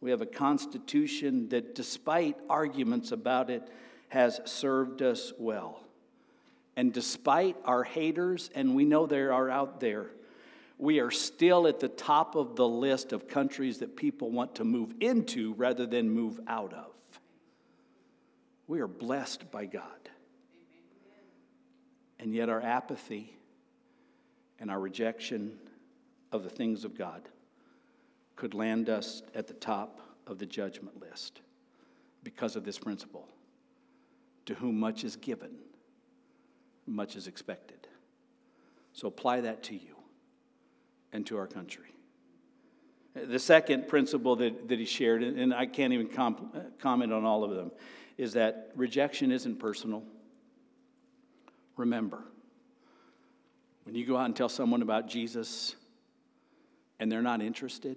We 0.00 0.10
have 0.10 0.22
a 0.22 0.26
constitution 0.26 1.50
that, 1.50 1.74
despite 1.74 2.36
arguments 2.48 3.12
about 3.12 3.50
it, 3.50 3.68
has 4.08 4.40
served 4.46 5.02
us 5.02 5.32
well. 5.38 5.84
And 6.76 6.92
despite 6.92 7.56
our 7.64 7.84
haters, 7.84 8.50
and 8.54 8.74
we 8.74 8.84
know 8.84 9.06
they 9.06 9.20
are 9.20 9.50
out 9.50 9.80
there, 9.80 10.10
we 10.78 11.00
are 11.00 11.10
still 11.10 11.66
at 11.66 11.80
the 11.80 11.88
top 11.88 12.34
of 12.34 12.56
the 12.56 12.68
list 12.68 13.12
of 13.12 13.28
countries 13.28 13.78
that 13.78 13.96
people 13.96 14.30
want 14.30 14.56
to 14.56 14.64
move 14.64 14.94
into 15.00 15.54
rather 15.54 15.86
than 15.86 16.10
move 16.10 16.38
out 16.46 16.74
of. 16.74 16.92
We 18.66 18.80
are 18.80 18.88
blessed 18.88 19.50
by 19.50 19.66
God. 19.66 19.82
And 22.18 22.34
yet, 22.34 22.48
our 22.48 22.60
apathy 22.60 23.36
and 24.58 24.70
our 24.70 24.80
rejection 24.80 25.58
of 26.32 26.42
the 26.42 26.50
things 26.50 26.84
of 26.84 26.96
God 26.96 27.22
could 28.34 28.54
land 28.54 28.90
us 28.90 29.22
at 29.34 29.46
the 29.46 29.54
top 29.54 30.00
of 30.26 30.38
the 30.38 30.46
judgment 30.46 31.00
list 31.00 31.40
because 32.22 32.56
of 32.56 32.64
this 32.64 32.78
principle. 32.78 33.28
To 34.46 34.54
whom 34.54 34.78
much 34.78 35.04
is 35.04 35.16
given, 35.16 35.56
much 36.86 37.16
is 37.16 37.26
expected. 37.26 37.86
So 38.92 39.08
apply 39.08 39.42
that 39.42 39.62
to 39.64 39.74
you 39.74 39.95
and 41.12 41.26
to 41.26 41.36
our 41.36 41.46
country. 41.46 41.94
The 43.14 43.38
second 43.38 43.88
principle 43.88 44.36
that, 44.36 44.68
that 44.68 44.78
he 44.78 44.84
shared, 44.84 45.22
and 45.22 45.54
I 45.54 45.66
can't 45.66 45.92
even 45.92 46.08
com- 46.08 46.52
comment 46.78 47.12
on 47.12 47.24
all 47.24 47.44
of 47.44 47.54
them, 47.54 47.70
is 48.18 48.34
that 48.34 48.72
rejection 48.74 49.32
isn't 49.32 49.58
personal. 49.58 50.02
Remember, 51.76 52.24
when 53.84 53.94
you 53.94 54.04
go 54.04 54.16
out 54.16 54.26
and 54.26 54.36
tell 54.36 54.48
someone 54.48 54.82
about 54.82 55.08
Jesus 55.08 55.76
and 56.98 57.10
they're 57.10 57.22
not 57.22 57.40
interested, 57.40 57.96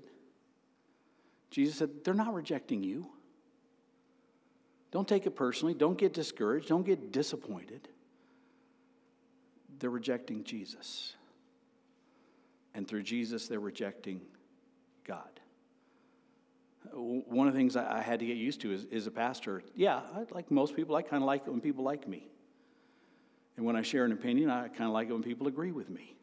Jesus 1.52 1.78
said, 1.78 1.90
they're 2.04 2.14
not 2.14 2.34
rejecting 2.34 2.84
you. 2.84 3.08
Don't 4.92 5.08
take 5.08 5.26
it 5.26 5.36
personally. 5.36 5.74
Don't 5.74 5.98
get 5.98 6.14
discouraged. 6.14 6.68
Don't 6.68 6.86
get 6.86 7.12
disappointed. 7.12 7.88
They're 9.80 9.90
rejecting 9.90 10.44
Jesus. 10.44 11.16
And 12.74 12.88
through 12.88 13.04
Jesus, 13.04 13.48
they're 13.48 13.60
rejecting 13.60 14.22
God. 15.06 15.40
One 16.94 17.48
of 17.48 17.54
the 17.54 17.60
things 17.60 17.76
I 17.76 18.02
had 18.02 18.20
to 18.20 18.26
get 18.26 18.38
used 18.38 18.62
to 18.62 18.72
is, 18.72 18.86
is 18.86 19.06
a 19.06 19.12
pastor. 19.12 19.62
Yeah, 19.76 20.02
like 20.32 20.50
most 20.50 20.76
people, 20.76 20.96
I 20.96 21.02
kind 21.02 21.22
of 21.22 21.28
like 21.28 21.44
it 21.46 21.50
when 21.50 21.62
people 21.62 21.84
like 21.84 22.08
me. 22.08 22.28
And 23.58 23.66
when 23.66 23.76
I 23.76 23.82
share 23.82 24.06
an 24.06 24.12
opinion, 24.12 24.50
I 24.50 24.70
kind 24.70 24.86
of 24.86 24.92
like 24.92 25.10
it 25.10 25.14
when 25.14 25.24
people 25.24 25.48
agree 25.48 25.72
with 25.72 25.90
me. 25.90 26.16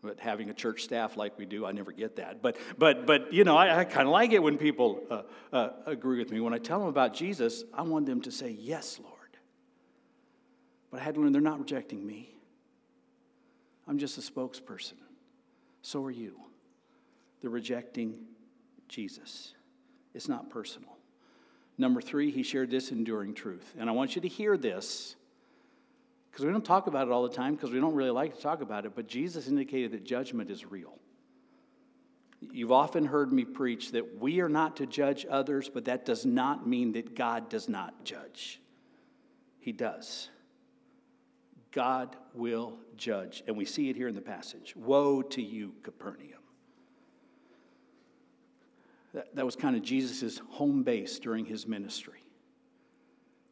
But 0.00 0.20
having 0.20 0.50
a 0.50 0.54
church 0.54 0.84
staff 0.84 1.16
like 1.16 1.38
we 1.38 1.46
do, 1.46 1.66
I 1.66 1.72
never 1.72 1.90
get 1.90 2.16
that. 2.16 2.42
But, 2.42 2.56
but, 2.78 3.06
but 3.06 3.32
you 3.32 3.42
know, 3.42 3.56
I, 3.56 3.80
I 3.80 3.84
kind 3.84 4.06
of 4.06 4.12
like 4.12 4.32
it 4.32 4.42
when 4.42 4.58
people 4.58 5.02
uh, 5.10 5.22
uh, 5.52 5.70
agree 5.86 6.18
with 6.18 6.30
me. 6.30 6.40
When 6.40 6.52
I 6.54 6.58
tell 6.58 6.78
them 6.78 6.88
about 6.88 7.14
Jesus, 7.14 7.64
I 7.72 7.82
want 7.82 8.06
them 8.06 8.20
to 8.22 8.30
say, 8.30 8.50
Yes, 8.50 9.00
Lord. 9.02 9.14
But 10.90 11.00
I 11.00 11.04
had 11.04 11.14
to 11.14 11.20
learn 11.20 11.32
they're 11.32 11.40
not 11.40 11.58
rejecting 11.58 12.06
me. 12.06 12.36
I'm 13.88 13.98
just 13.98 14.16
a 14.16 14.20
spokesperson. 14.20 14.92
So 15.84 16.02
are 16.02 16.10
you. 16.10 16.40
They're 17.42 17.50
rejecting 17.50 18.14
Jesus. 18.88 19.52
It's 20.14 20.30
not 20.30 20.48
personal. 20.48 20.96
Number 21.76 22.00
three, 22.00 22.30
he 22.30 22.42
shared 22.42 22.70
this 22.70 22.90
enduring 22.90 23.34
truth. 23.34 23.74
And 23.78 23.90
I 23.90 23.92
want 23.92 24.16
you 24.16 24.22
to 24.22 24.28
hear 24.28 24.56
this 24.56 25.14
because 26.30 26.46
we 26.46 26.52
don't 26.52 26.64
talk 26.64 26.86
about 26.86 27.06
it 27.06 27.12
all 27.12 27.22
the 27.22 27.34
time 27.34 27.54
because 27.54 27.70
we 27.70 27.80
don't 27.80 27.94
really 27.94 28.10
like 28.10 28.34
to 28.34 28.40
talk 28.40 28.62
about 28.62 28.86
it, 28.86 28.92
but 28.96 29.06
Jesus 29.06 29.46
indicated 29.46 29.92
that 29.92 30.04
judgment 30.04 30.50
is 30.50 30.64
real. 30.64 30.94
You've 32.40 32.72
often 32.72 33.04
heard 33.04 33.30
me 33.30 33.44
preach 33.44 33.92
that 33.92 34.18
we 34.18 34.40
are 34.40 34.48
not 34.48 34.78
to 34.78 34.86
judge 34.86 35.26
others, 35.28 35.68
but 35.68 35.84
that 35.84 36.06
does 36.06 36.24
not 36.24 36.66
mean 36.66 36.92
that 36.92 37.14
God 37.14 37.50
does 37.50 37.68
not 37.68 38.04
judge. 38.04 38.58
He 39.60 39.72
does. 39.72 40.30
God 41.74 42.16
will 42.34 42.78
judge. 42.96 43.42
And 43.48 43.56
we 43.56 43.64
see 43.64 43.90
it 43.90 43.96
here 43.96 44.06
in 44.06 44.14
the 44.14 44.22
passage. 44.22 44.74
Woe 44.76 45.22
to 45.22 45.42
you, 45.42 45.74
Capernaum. 45.82 46.38
That, 49.12 49.34
that 49.34 49.44
was 49.44 49.56
kind 49.56 49.76
of 49.76 49.82
Jesus' 49.82 50.40
home 50.50 50.84
base 50.84 51.18
during 51.18 51.44
his 51.44 51.66
ministry. 51.66 52.20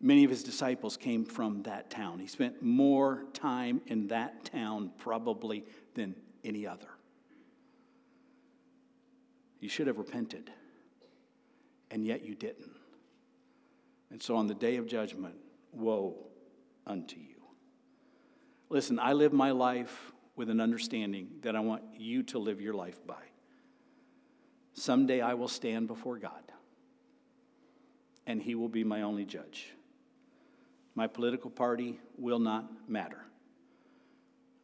Many 0.00 0.22
of 0.24 0.30
his 0.30 0.44
disciples 0.44 0.96
came 0.96 1.24
from 1.24 1.62
that 1.64 1.90
town. 1.90 2.20
He 2.20 2.28
spent 2.28 2.62
more 2.62 3.24
time 3.32 3.80
in 3.87 4.06
that 4.08 4.44
town 4.44 4.92
probably 4.98 5.64
than 5.94 6.14
any 6.44 6.66
other. 6.66 6.88
You 9.61 9.68
should 9.68 9.87
have 9.87 9.98
repented, 9.98 10.50
and 11.92 12.04
yet 12.04 12.24
you 12.24 12.35
didn't. 12.35 12.72
And 14.11 14.20
so 14.20 14.37
on 14.37 14.48
the 14.48 14.54
day 14.54 14.76
of 14.76 14.87
judgment, 14.87 15.37
woe 15.72 16.16
unto 16.85 17.16
you. 17.16 17.32
Listen, 18.72 18.98
I 18.98 19.12
live 19.12 19.35
my 19.35 19.50
life 19.50 20.12
with 20.35 20.48
an 20.48 20.58
understanding 20.58 21.28
that 21.42 21.54
I 21.54 21.61
want 21.61 21.82
you 21.94 22.22
to 22.22 22.38
live 22.38 22.58
your 22.58 22.72
life 22.72 23.06
by. 23.06 23.22
Someday 24.72 25.20
I 25.20 25.35
will 25.35 25.46
stand 25.46 25.88
before 25.88 26.16
God, 26.16 26.40
and 28.26 28.40
He 28.40 28.54
will 28.54 28.70
be 28.70 28.82
my 28.82 29.02
only 29.02 29.26
judge. 29.26 29.74
My 30.94 31.06
political 31.06 31.50
party 31.50 32.00
will 32.16 32.38
not 32.38 32.88
matter. 32.88 33.26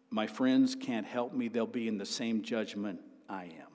My 0.08 0.26
friends 0.26 0.74
can't 0.74 1.06
help 1.06 1.34
me, 1.34 1.48
they'll 1.48 1.66
be 1.66 1.86
in 1.86 1.98
the 1.98 2.06
same 2.06 2.40
judgment 2.40 3.00
I 3.28 3.44
am. 3.44 3.68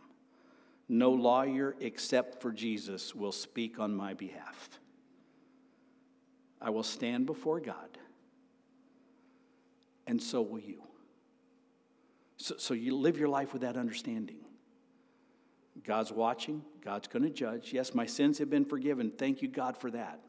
No 0.89 1.11
lawyer 1.11 1.75
except 1.79 2.41
for 2.41 2.51
Jesus 2.51 3.13
will 3.13 3.31
speak 3.31 3.79
on 3.79 3.95
my 3.95 4.15
behalf. 4.15 4.79
I 6.59 6.71
will 6.71 6.81
stand 6.81 7.27
before 7.27 7.59
God, 7.59 7.99
and 10.07 10.21
so 10.21 10.41
will 10.41 10.59
you. 10.59 10.81
So, 12.37 12.55
so 12.57 12.73
you 12.73 12.95
live 12.95 13.17
your 13.17 13.29
life 13.29 13.53
with 13.53 13.61
that 13.61 13.77
understanding. 13.77 14.37
God's 15.83 16.11
watching, 16.11 16.63
God's 16.83 17.07
going 17.07 17.23
to 17.23 17.29
judge. 17.29 17.73
Yes, 17.73 17.95
my 17.95 18.05
sins 18.05 18.37
have 18.37 18.49
been 18.49 18.65
forgiven. 18.65 19.11
Thank 19.11 19.41
you, 19.41 19.47
God, 19.47 19.77
for 19.77 19.89
that. 19.91 20.19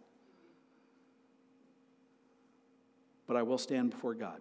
But 3.27 3.37
I 3.37 3.43
will 3.43 3.59
stand 3.59 3.91
before 3.91 4.15
God 4.15 4.41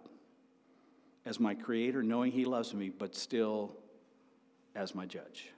as 1.26 1.40
my 1.40 1.54
creator, 1.54 2.02
knowing 2.02 2.32
He 2.32 2.44
loves 2.44 2.74
me, 2.74 2.90
but 2.90 3.14
still 3.14 3.76
as 4.74 4.94
my 4.94 5.06
judge. 5.06 5.50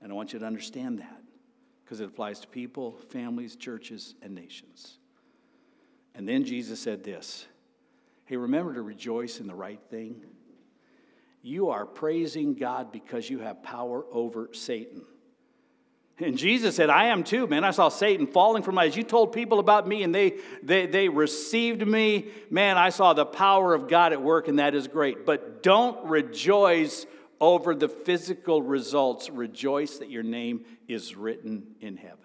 And 0.00 0.12
I 0.12 0.14
want 0.14 0.32
you 0.32 0.38
to 0.38 0.46
understand 0.46 0.98
that 0.98 1.20
because 1.84 2.00
it 2.00 2.04
applies 2.04 2.40
to 2.40 2.48
people, 2.48 2.92
families, 3.08 3.56
churches, 3.56 4.14
and 4.22 4.34
nations. 4.34 4.98
And 6.14 6.28
then 6.28 6.44
Jesus 6.44 6.80
said 6.80 7.02
this 7.02 7.46
Hey, 8.28 8.36
remember 8.36 8.74
to 8.74 8.82
rejoice 8.82 9.40
in 9.40 9.46
the 9.46 9.54
right 9.54 9.80
thing. 9.88 10.20
You 11.40 11.70
are 11.70 11.86
praising 11.86 12.52
God 12.52 12.92
because 12.92 13.30
you 13.30 13.38
have 13.38 13.62
power 13.62 14.04
over 14.12 14.50
Satan. 14.52 15.02
And 16.18 16.36
Jesus 16.36 16.76
said, 16.76 16.90
I 16.90 17.06
am 17.06 17.24
too, 17.24 17.46
man. 17.46 17.64
I 17.64 17.70
saw 17.70 17.88
Satan 17.88 18.26
falling 18.26 18.62
from 18.62 18.74
my 18.74 18.82
eyes. 18.82 18.94
You 18.94 19.02
told 19.02 19.32
people 19.32 19.60
about 19.60 19.88
me 19.88 20.02
and 20.02 20.14
they, 20.14 20.34
they, 20.62 20.84
they 20.84 21.08
received 21.08 21.86
me. 21.86 22.26
Man, 22.50 22.76
I 22.76 22.90
saw 22.90 23.14
the 23.14 23.24
power 23.24 23.72
of 23.72 23.88
God 23.88 24.12
at 24.12 24.20
work, 24.20 24.46
and 24.46 24.58
that 24.58 24.74
is 24.74 24.88
great. 24.88 25.24
But 25.24 25.62
don't 25.62 26.04
rejoice 26.04 27.06
over 27.40 27.74
the 27.74 27.88
physical 27.88 28.60
results. 28.60 29.30
Rejoice 29.30 30.00
that 30.00 30.10
your 30.10 30.22
name 30.22 30.66
is 30.86 31.16
written 31.16 31.76
in 31.80 31.96
heaven. 31.96 32.18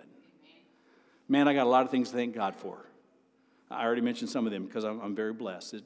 Man, 1.30 1.48
I 1.48 1.54
got 1.54 1.66
a 1.66 1.70
lot 1.70 1.86
of 1.86 1.92
things 1.92 2.10
to 2.10 2.16
thank 2.18 2.36
God 2.36 2.58
for. 2.58 2.90
I 3.72 3.86
already 3.86 4.02
mentioned 4.02 4.30
some 4.30 4.46
of 4.46 4.52
them 4.52 4.66
because 4.66 4.84
I'm, 4.84 5.00
I'm 5.00 5.16
very 5.16 5.34
blessed. 5.34 5.84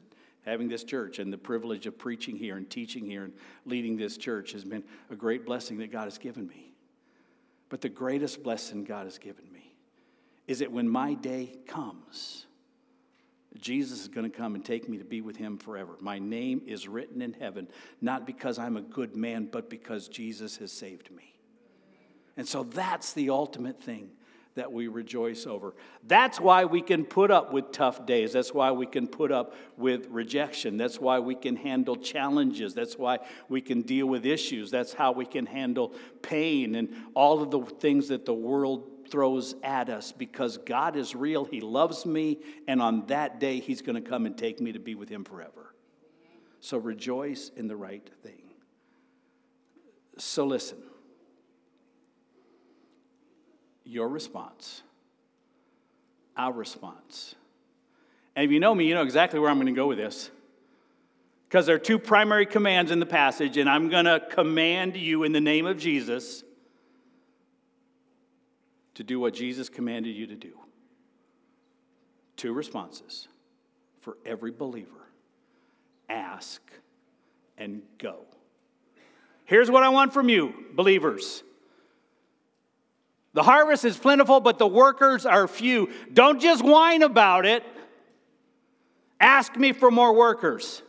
Having 0.48 0.70
this 0.70 0.86
church 0.86 1.20
and 1.20 1.32
the 1.32 1.38
privilege 1.38 1.88
of 1.88 1.98
preaching 1.98 2.38
here 2.38 2.56
and 2.56 2.70
teaching 2.70 3.06
here 3.06 3.26
and 3.26 3.34
leading 3.66 3.98
this 3.98 4.16
church 4.16 4.54
has 4.54 4.64
been 4.64 4.82
a 5.12 5.16
great 5.16 5.46
blessing 5.46 5.78
that 5.80 5.92
God 5.92 6.06
has 6.06 6.18
given 6.18 6.48
me. 6.48 6.72
But 7.68 7.82
the 7.82 7.90
greatest 7.90 8.44
blessing 8.44 8.86
God 8.86 9.08
has 9.08 9.18
given 9.18 9.44
me 9.52 9.76
is 10.48 10.60
that 10.60 10.72
when 10.72 10.88
my 10.88 11.16
day 11.16 11.58
comes, 11.68 12.46
Jesus 13.60 14.00
is 14.00 14.08
going 14.08 14.32
to 14.32 14.38
come 14.38 14.56
and 14.56 14.64
take 14.64 14.88
me 14.88 14.98
to 15.00 15.04
be 15.04 15.20
with 15.20 15.36
him 15.36 15.58
forever. 15.58 15.98
My 16.00 16.18
name 16.18 16.62
is 16.66 16.88
written 16.88 17.22
in 17.22 17.34
heaven, 17.34 17.68
not 18.00 18.26
because 18.26 18.58
I'm 18.58 18.78
a 18.78 18.82
good 18.82 19.18
man, 19.18 19.50
but 19.52 19.70
because 19.70 20.08
Jesus 20.08 20.56
has 20.58 20.72
saved 20.72 21.12
me. 21.12 21.36
And 22.38 22.48
so 22.48 22.64
that's 22.64 23.12
the 23.12 23.32
ultimate 23.32 23.84
thing 23.84 24.12
that 24.58 24.72
we 24.72 24.88
rejoice 24.88 25.48
over. 25.48 25.74
That's 26.06 26.40
why 26.40 26.66
we 26.66 26.82
can 26.82 27.06
put 27.06 27.32
up 27.32 27.54
with 27.54 27.72
tough 27.72 28.06
days. 28.06 28.34
That's 28.34 28.54
why 28.54 28.72
we 28.72 28.86
can 28.86 29.08
put 29.08 29.32
up 29.32 29.56
with 29.78 30.08
rejection. 30.10 30.78
That's 30.78 31.00
why 31.00 31.20
we 31.20 31.34
can 31.34 31.56
handle 31.56 31.96
challenges. 31.96 32.74
That's 32.74 32.98
why 32.98 33.20
we 33.50 33.62
can 33.62 33.82
deal 33.82 34.06
with 34.06 34.26
issues. 34.26 34.70
That's 34.70 34.94
how 34.94 35.14
we 35.14 35.26
can 35.26 35.46
handle 35.46 35.94
pain 36.22 36.76
and 36.76 36.94
all 37.14 37.42
of 37.42 37.50
the 37.50 37.62
things 37.62 38.10
that 38.10 38.26
the 38.26 38.34
world 38.34 38.90
throws 39.10 39.56
at 39.64 39.90
us 39.90 40.12
because 40.12 40.58
God 40.58 40.96
is 40.96 41.16
real. 41.16 41.46
He 41.46 41.62
loves 41.62 42.06
me. 42.06 42.40
And 42.68 42.82
on 42.82 43.06
that 43.08 43.40
day, 43.40 43.60
He's 43.60 43.82
going 43.82 44.02
to 44.02 44.08
come 44.08 44.26
and 44.26 44.38
take 44.38 44.60
me 44.60 44.74
to 44.74 44.80
be 44.80 44.96
with 44.96 45.10
Him 45.10 45.24
forever. 45.24 45.74
So 46.60 46.78
rejoice 46.78 47.52
in 47.56 47.68
the 47.68 47.76
right 47.76 48.08
thing. 48.24 48.42
So 50.18 50.46
listen 50.46 50.87
your 53.88 54.08
response, 54.10 54.84
our 56.36 56.52
response. 56.52 57.36
And 58.36 58.46
if 58.46 58.52
you 58.52 58.60
know 58.60 58.76
me, 58.76 58.86
you 58.86 58.94
know 58.94 59.04
exactly 59.04 59.40
where 59.40 59.50
I'm 59.50 59.58
going 59.58 59.68
to 59.68 59.74
go 59.74 59.88
with 59.88 59.98
this. 59.98 60.30
Because 61.48 61.66
there 61.66 61.76
are 61.76 61.80
two 61.80 61.98
primary 61.98 62.46
commands 62.46 62.92
in 62.92 63.00
the 63.00 63.06
passage, 63.06 63.58
and 63.58 63.70
I'm 63.70 63.90
going 63.90 64.06
to 64.06 64.22
command 64.30 64.98
you 64.98 65.24
in 65.24 65.32
the 65.32 65.40
name 65.40 65.66
of 65.66 65.78
Jesus 65.78 66.44
to 68.96 69.04
do 69.04 69.20
what 69.20 69.34
Jesus 69.34 69.70
commanded 69.70 70.16
you 70.16 70.28
to 70.28 70.36
do. 70.36 70.54
Two 72.36 72.52
responses 72.52 73.28
for 74.02 74.18
every 74.26 74.52
believer 74.52 74.92
ask 76.10 76.62
and 77.58 77.82
go. 77.98 78.26
Here's 79.46 79.72
what 79.72 79.84
I 79.84 79.90
want 79.90 80.14
from 80.14 80.30
you, 80.30 80.54
believers 80.74 81.44
the 83.38 83.44
harvest 83.44 83.86
is 83.86 83.96
plentiful, 83.96 84.40
but 84.40 84.58
the 84.58 84.66
workers 84.66 85.24
are 85.24 85.48
few. 85.48 85.92
Don't 86.12 86.42
just 86.42 86.66
whine 86.66 87.04
about 87.04 87.46
it. 87.46 87.64
Ask 89.20 89.56
me 89.56 89.74
for 89.74 89.92
more 89.92 90.12
workers. 90.16 90.82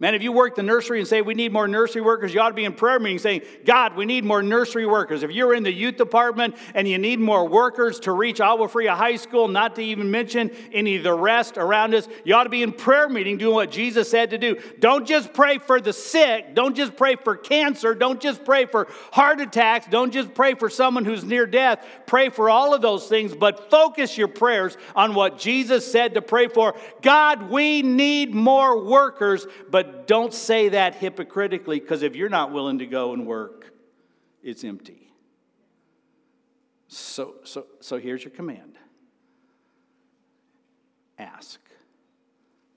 Man, 0.00 0.14
if 0.14 0.22
you 0.22 0.30
work 0.30 0.54
the 0.54 0.62
nursery 0.62 1.00
and 1.00 1.08
say 1.08 1.22
we 1.22 1.34
need 1.34 1.52
more 1.52 1.66
nursery 1.66 2.02
workers, 2.02 2.32
you 2.32 2.40
ought 2.40 2.50
to 2.50 2.54
be 2.54 2.64
in 2.64 2.72
prayer 2.72 3.00
meeting 3.00 3.18
saying, 3.18 3.42
God, 3.64 3.96
we 3.96 4.06
need 4.06 4.24
more 4.24 4.44
nursery 4.44 4.86
workers. 4.86 5.24
If 5.24 5.32
you're 5.32 5.54
in 5.54 5.64
the 5.64 5.72
youth 5.72 5.96
department 5.96 6.54
and 6.74 6.86
you 6.86 6.98
need 6.98 7.18
more 7.18 7.48
workers 7.48 7.98
to 8.00 8.12
reach 8.12 8.40
Agua 8.40 8.68
Fria 8.68 8.94
High 8.94 9.16
School, 9.16 9.48
not 9.48 9.74
to 9.74 9.82
even 9.82 10.08
mention 10.08 10.52
any 10.72 10.94
of 10.94 11.02
the 11.02 11.12
rest 11.12 11.58
around 11.58 11.94
us, 11.94 12.06
you 12.22 12.32
ought 12.36 12.44
to 12.44 12.48
be 12.48 12.62
in 12.62 12.70
prayer 12.70 13.08
meeting 13.08 13.38
doing 13.38 13.56
what 13.56 13.72
Jesus 13.72 14.08
said 14.08 14.30
to 14.30 14.38
do. 14.38 14.60
Don't 14.78 15.04
just 15.04 15.32
pray 15.32 15.58
for 15.58 15.80
the 15.80 15.92
sick. 15.92 16.54
Don't 16.54 16.76
just 16.76 16.94
pray 16.94 17.16
for 17.16 17.36
cancer. 17.36 17.92
Don't 17.92 18.20
just 18.20 18.44
pray 18.44 18.66
for 18.66 18.86
heart 19.10 19.40
attacks. 19.40 19.88
Don't 19.90 20.12
just 20.12 20.32
pray 20.32 20.54
for 20.54 20.70
someone 20.70 21.04
who's 21.04 21.24
near 21.24 21.44
death. 21.44 21.84
Pray 22.06 22.28
for 22.28 22.48
all 22.48 22.72
of 22.72 22.82
those 22.82 23.08
things, 23.08 23.34
but 23.34 23.68
focus 23.68 24.16
your 24.16 24.28
prayers 24.28 24.76
on 24.94 25.16
what 25.16 25.38
Jesus 25.38 25.90
said 25.90 26.14
to 26.14 26.22
pray 26.22 26.46
for. 26.46 26.76
God, 27.02 27.50
we 27.50 27.82
need 27.82 28.32
more 28.32 28.84
workers, 28.84 29.44
but 29.68 29.87
don't 30.06 30.32
say 30.32 30.70
that 30.70 30.94
hypocritically 30.96 31.80
because 31.80 32.02
if 32.02 32.16
you're 32.16 32.28
not 32.28 32.52
willing 32.52 32.78
to 32.78 32.86
go 32.86 33.12
and 33.12 33.26
work, 33.26 33.72
it's 34.42 34.64
empty. 34.64 35.12
So, 36.88 37.34
so, 37.44 37.66
so 37.80 37.98
here's 37.98 38.24
your 38.24 38.32
command 38.32 38.74
ask 41.18 41.60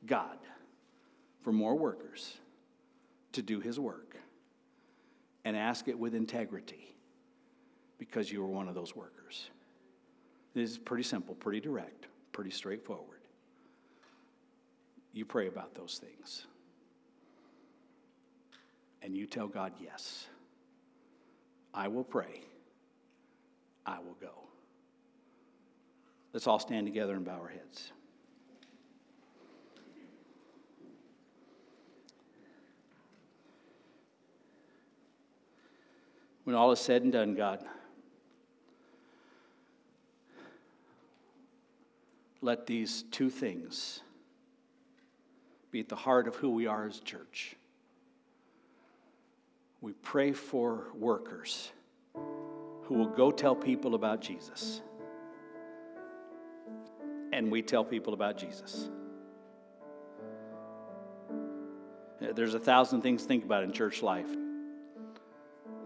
God 0.05 0.37
for 1.43 1.51
more 1.51 1.75
workers 1.75 2.37
to 3.33 3.41
do 3.41 3.59
his 3.59 3.79
work 3.79 4.15
and 5.45 5.55
ask 5.55 5.87
it 5.87 5.97
with 5.97 6.15
integrity 6.15 6.95
because 7.97 8.31
you 8.31 8.43
are 8.43 8.47
one 8.47 8.67
of 8.67 8.75
those 8.75 8.95
workers. 8.95 9.49
This 10.53 10.71
is 10.71 10.77
pretty 10.77 11.03
simple, 11.03 11.35
pretty 11.35 11.59
direct, 11.59 12.07
pretty 12.31 12.49
straightforward. 12.49 13.19
You 15.13 15.25
pray 15.25 15.47
about 15.47 15.75
those 15.75 16.01
things 16.03 16.47
and 19.01 19.15
you 19.15 19.25
tell 19.25 19.47
God, 19.47 19.73
Yes, 19.81 20.27
I 21.73 21.87
will 21.87 22.03
pray, 22.03 22.41
I 23.85 23.99
will 23.99 24.17
go. 24.19 24.31
Let's 26.33 26.47
all 26.47 26.59
stand 26.59 26.87
together 26.87 27.15
and 27.15 27.25
bow 27.25 27.39
our 27.39 27.49
heads. 27.49 27.91
When 36.43 36.55
all 36.55 36.71
is 36.71 36.79
said 36.79 37.03
and 37.03 37.11
done, 37.11 37.35
God, 37.35 37.63
let 42.41 42.65
these 42.65 43.03
two 43.11 43.29
things 43.29 44.01
be 45.69 45.79
at 45.79 45.87
the 45.87 45.95
heart 45.95 46.27
of 46.27 46.35
who 46.35 46.49
we 46.49 46.65
are 46.65 46.85
as 46.85 46.99
church 46.99 47.55
we 49.81 49.93
pray 49.93 50.31
for 50.31 50.87
workers 50.95 51.71
who 52.83 52.93
will 52.93 53.09
go 53.09 53.31
tell 53.31 53.55
people 53.55 53.95
about 53.95 54.21
Jesus. 54.21 54.81
And 57.33 57.51
we 57.51 57.61
tell 57.61 57.83
people 57.83 58.13
about 58.13 58.37
Jesus. 58.37 58.89
There's 62.19 62.53
a 62.53 62.59
thousand 62.59 63.01
things 63.01 63.23
to 63.23 63.27
think 63.27 63.43
about 63.43 63.63
in 63.63 63.71
church 63.71 64.03
life. 64.03 64.29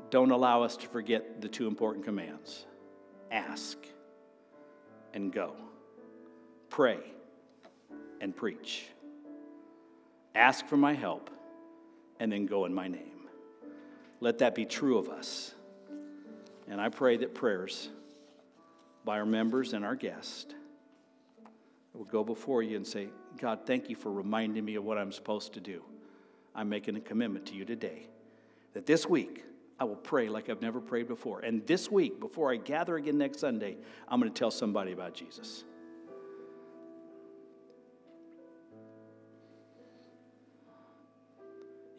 Don't 0.10 0.32
allow 0.32 0.64
us 0.64 0.76
to 0.78 0.88
forget 0.88 1.42
the 1.42 1.48
two 1.48 1.68
important 1.68 2.06
commands 2.06 2.66
ask 3.32 3.78
and 5.14 5.32
go. 5.32 5.56
pray, 6.70 7.00
and 8.20 8.36
preach. 8.36 8.88
Ask 10.36 10.68
for 10.68 10.76
my 10.76 10.94
help, 10.94 11.30
and 12.20 12.30
then 12.30 12.46
go 12.46 12.66
in 12.66 12.74
my 12.74 12.90
name. 12.90 13.15
Let 14.20 14.40
that 14.40 14.56
be 14.56 14.66
true 14.66 14.98
of 14.98 15.10
us. 15.10 15.54
And 16.68 16.82
I 16.82 16.90
pray 16.90 17.18
that 17.18 17.36
prayers 17.36 17.90
by 19.04 19.20
our 19.20 19.26
members 19.26 19.74
and 19.74 19.86
our 19.86 19.96
guests 19.96 20.54
will 21.94 22.06
go 22.06 22.24
before 22.24 22.64
you 22.64 22.76
and 22.76 22.86
say, 22.86 23.10
God, 23.38 23.62
thank 23.66 23.90
you 23.90 23.96
for 23.96 24.12
reminding 24.12 24.66
me 24.66 24.76
of 24.76 24.84
what 24.84 24.98
I'm 24.98 25.12
supposed 25.12 25.54
to 25.54 25.60
do. 25.60 25.84
I'm 26.54 26.70
making 26.70 26.96
a 26.96 27.02
commitment 27.02 27.46
to 27.48 27.54
you 27.54 27.66
today 27.66 28.08
that 28.74 28.86
this 28.86 29.08
week 29.08 29.44
I 29.80 29.84
will 29.84 29.96
pray 29.96 30.30
like 30.30 30.50
I've 30.50 30.62
never 30.62 30.80
prayed 30.80 31.08
before. 31.08 31.42
And 31.42 31.66
this 31.68 31.92
week, 31.92 32.20
before 32.20 32.52
I 32.52 32.56
gather 32.56 32.96
again 32.96 33.18
next 33.18 33.40
Sunday, 33.40 33.78
I'm 34.08 34.20
going 34.20 34.32
to 34.32 34.38
tell 34.38 34.52
somebody 34.52 34.94
about 34.94 35.14
Jesus. 35.14 35.66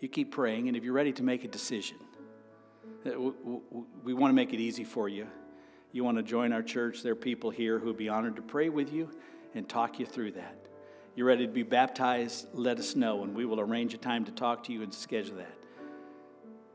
You 0.00 0.08
keep 0.08 0.30
praying, 0.30 0.68
and 0.68 0.76
if 0.76 0.84
you're 0.84 0.92
ready 0.92 1.12
to 1.12 1.22
make 1.22 1.44
a 1.44 1.48
decision, 1.48 1.96
we 4.04 4.14
want 4.14 4.30
to 4.30 4.34
make 4.34 4.52
it 4.52 4.60
easy 4.60 4.84
for 4.84 5.08
you. 5.08 5.26
You 5.92 6.04
want 6.04 6.18
to 6.18 6.22
join 6.22 6.52
our 6.52 6.62
church, 6.62 7.02
there 7.02 7.12
are 7.12 7.16
people 7.16 7.50
here 7.50 7.78
who 7.78 7.86
would 7.86 7.96
be 7.96 8.08
honored 8.08 8.36
to 8.36 8.42
pray 8.42 8.68
with 8.68 8.92
you 8.92 9.10
and 9.54 9.68
talk 9.68 9.98
you 9.98 10.06
through 10.06 10.32
that. 10.32 10.66
You're 11.14 11.26
ready 11.26 11.46
to 11.46 11.52
be 11.52 11.62
baptized, 11.62 12.48
let 12.52 12.78
us 12.78 12.94
know, 12.94 13.22
and 13.22 13.34
we 13.34 13.46
will 13.46 13.60
arrange 13.60 13.94
a 13.94 13.98
time 13.98 14.26
to 14.26 14.32
talk 14.32 14.64
to 14.64 14.72
you 14.72 14.82
and 14.82 14.92
schedule 14.92 15.36
that. 15.36 15.56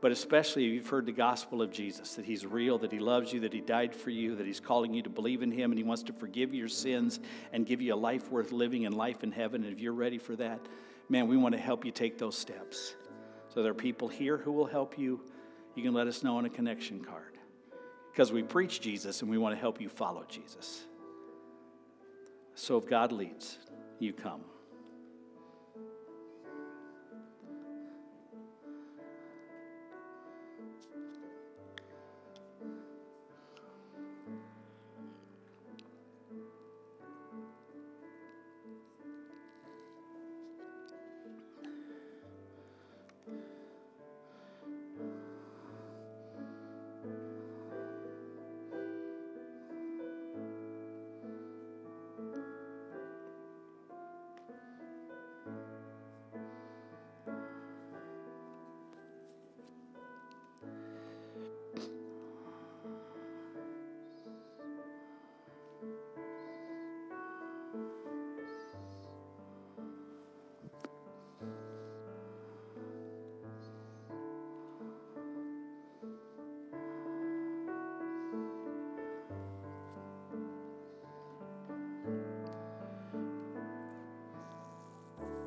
But 0.00 0.10
especially 0.10 0.66
if 0.66 0.72
you've 0.72 0.88
heard 0.88 1.06
the 1.06 1.12
gospel 1.12 1.62
of 1.62 1.70
Jesus, 1.70 2.16
that 2.16 2.24
He's 2.24 2.44
real, 2.44 2.76
that 2.78 2.90
He 2.90 2.98
loves 2.98 3.32
you, 3.32 3.38
that 3.40 3.52
He 3.52 3.60
died 3.60 3.94
for 3.94 4.10
you, 4.10 4.34
that 4.34 4.46
He's 4.46 4.58
calling 4.58 4.92
you 4.92 5.02
to 5.02 5.10
believe 5.10 5.42
in 5.42 5.52
Him, 5.52 5.70
and 5.70 5.78
He 5.78 5.84
wants 5.84 6.02
to 6.04 6.12
forgive 6.12 6.52
your 6.52 6.66
sins 6.66 7.20
and 7.52 7.64
give 7.64 7.80
you 7.80 7.94
a 7.94 7.96
life 7.96 8.32
worth 8.32 8.50
living 8.50 8.84
and 8.84 8.96
life 8.96 9.22
in 9.22 9.30
heaven. 9.30 9.62
And 9.62 9.72
if 9.72 9.78
you're 9.78 9.92
ready 9.92 10.18
for 10.18 10.34
that, 10.34 10.58
man, 11.08 11.28
we 11.28 11.36
want 11.36 11.54
to 11.54 11.60
help 11.60 11.84
you 11.84 11.92
take 11.92 12.18
those 12.18 12.36
steps. 12.36 12.96
So 13.52 13.62
there 13.62 13.72
are 13.72 13.74
people 13.74 14.08
here 14.08 14.38
who 14.38 14.52
will 14.52 14.66
help 14.66 14.98
you. 14.98 15.20
You 15.74 15.82
can 15.82 15.92
let 15.92 16.06
us 16.06 16.22
know 16.22 16.38
on 16.38 16.46
a 16.46 16.50
connection 16.50 17.04
card 17.04 17.36
because 18.10 18.32
we 18.32 18.42
preach 18.42 18.80
Jesus 18.80 19.20
and 19.20 19.30
we 19.30 19.36
want 19.36 19.54
to 19.54 19.60
help 19.60 19.80
you 19.80 19.88
follow 19.88 20.24
Jesus. 20.28 20.84
So 22.54 22.78
if 22.78 22.86
God 22.86 23.12
leads, 23.12 23.58
you 23.98 24.12
come. 24.12 24.42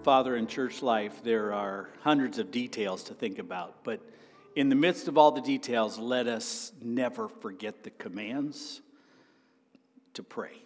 Father, 0.06 0.36
in 0.36 0.45
church 0.45 0.84
life, 0.84 1.24
there 1.24 1.51
are 1.51 1.89
hundreds 2.01 2.38
of 2.38 2.51
details 2.51 3.06
to 3.06 3.16
think 3.16 3.39
about, 3.39 3.84
but 3.84 3.99
in 4.56 4.70
the 4.70 4.76
midst 4.76 5.08
of 5.08 5.18
all 5.18 5.32
the 5.32 5.41
details, 5.41 5.97
let 5.97 6.28
us 6.28 6.72
never 6.80 7.28
forget 7.28 7.82
the 7.82 7.89
commands 7.89 8.82
to 10.14 10.22
pray 10.22 10.62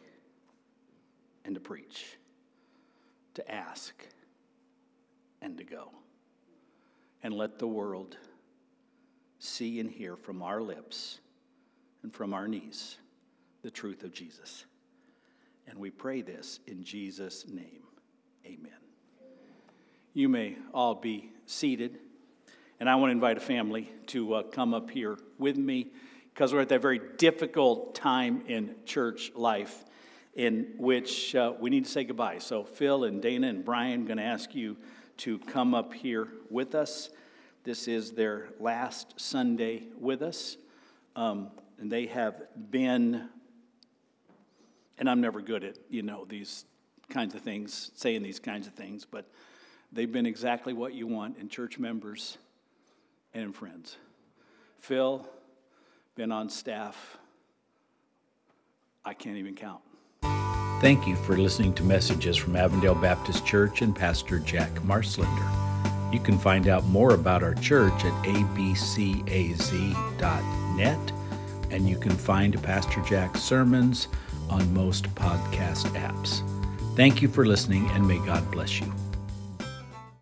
and 1.45 1.55
to 1.55 1.61
preach, 1.61 2.17
to 3.35 3.49
ask 3.49 3.93
and 5.41 5.57
to 5.57 5.63
go. 5.63 5.89
And 7.23 7.33
let 7.33 7.59
the 7.59 7.67
world 7.67 8.17
see 9.39 9.79
and 9.79 9.89
hear 9.89 10.17
from 10.17 10.41
our 10.41 10.61
lips 10.61 11.21
and 12.03 12.13
from 12.13 12.33
our 12.33 12.49
knees 12.49 12.97
the 13.61 13.71
truth 13.71 14.03
of 14.03 14.11
Jesus. 14.11 14.65
And 15.65 15.79
we 15.79 15.91
pray 15.91 16.23
this 16.23 16.59
in 16.67 16.83
Jesus' 16.83 17.47
name. 17.47 17.83
Amen. 18.45 18.88
You 20.13 20.27
may 20.27 20.57
all 20.73 20.95
be 20.95 21.31
seated. 21.45 21.99
And 22.79 22.89
I 22.89 22.95
want 22.95 23.09
to 23.09 23.13
invite 23.13 23.37
a 23.37 23.41
family 23.41 23.91
to 24.07 24.35
uh, 24.35 24.43
come 24.43 24.73
up 24.73 24.89
here 24.89 25.17
with 25.37 25.57
me 25.57 25.91
because 26.33 26.53
we're 26.53 26.61
at 26.61 26.69
that 26.69 26.81
very 26.81 27.01
difficult 27.17 27.93
time 27.93 28.43
in 28.47 28.75
church 28.85 29.31
life 29.35 29.83
in 30.35 30.67
which 30.77 31.35
uh, 31.35 31.53
we 31.59 31.69
need 31.69 31.85
to 31.85 31.91
say 31.91 32.03
goodbye. 32.03 32.37
So, 32.37 32.63
Phil 32.63 33.03
and 33.03 33.21
Dana 33.21 33.47
and 33.47 33.65
Brian, 33.65 34.01
I'm 34.01 34.05
going 34.05 34.17
to 34.17 34.23
ask 34.23 34.55
you 34.55 34.77
to 35.17 35.37
come 35.39 35.73
up 35.75 35.93
here 35.93 36.29
with 36.49 36.75
us. 36.75 37.09
This 37.63 37.87
is 37.87 38.11
their 38.11 38.49
last 38.59 39.19
Sunday 39.19 39.83
with 39.99 40.21
us. 40.21 40.55
Um, 41.15 41.49
and 41.77 41.91
they 41.91 42.05
have 42.07 42.41
been, 42.71 43.27
and 44.97 45.09
I'm 45.09 45.19
never 45.19 45.41
good 45.41 45.63
at, 45.63 45.77
you 45.89 46.03
know, 46.03 46.25
these 46.27 46.65
kinds 47.09 47.35
of 47.35 47.41
things, 47.41 47.91
saying 47.95 48.23
these 48.23 48.39
kinds 48.39 48.65
of 48.65 48.73
things, 48.73 49.05
but 49.05 49.29
They've 49.91 50.11
been 50.11 50.25
exactly 50.25 50.73
what 50.73 50.93
you 50.93 51.07
want 51.07 51.37
in 51.37 51.49
church 51.49 51.79
members 51.79 52.37
and 53.33 53.43
in 53.43 53.53
friends. 53.53 53.97
Phil, 54.77 55.27
been 56.15 56.31
on 56.31 56.49
staff. 56.49 57.17
I 59.03 59.13
can't 59.13 59.37
even 59.37 59.55
count. 59.55 59.81
Thank 60.81 61.07
you 61.07 61.15
for 61.15 61.37
listening 61.37 61.73
to 61.73 61.83
messages 61.83 62.37
from 62.37 62.55
Avondale 62.55 62.95
Baptist 62.95 63.45
Church 63.45 63.81
and 63.81 63.95
Pastor 63.95 64.39
Jack 64.39 64.71
Marslender. 64.75 66.13
You 66.13 66.19
can 66.19 66.39
find 66.39 66.67
out 66.67 66.85
more 66.85 67.13
about 67.13 67.43
our 67.43 67.53
church 67.55 68.05
at 68.05 68.13
abcaz.net, 68.23 68.61
and 71.71 71.89
you 71.89 71.97
can 71.97 72.11
find 72.11 72.63
Pastor 72.63 73.01
Jack's 73.01 73.41
sermons 73.41 74.07
on 74.49 74.73
most 74.73 75.13
podcast 75.15 75.85
apps. 75.95 76.41
Thank 76.95 77.21
you 77.21 77.27
for 77.27 77.45
listening, 77.45 77.89
and 77.91 78.07
may 78.07 78.19
God 78.19 78.49
bless 78.49 78.79
you. 78.79 78.91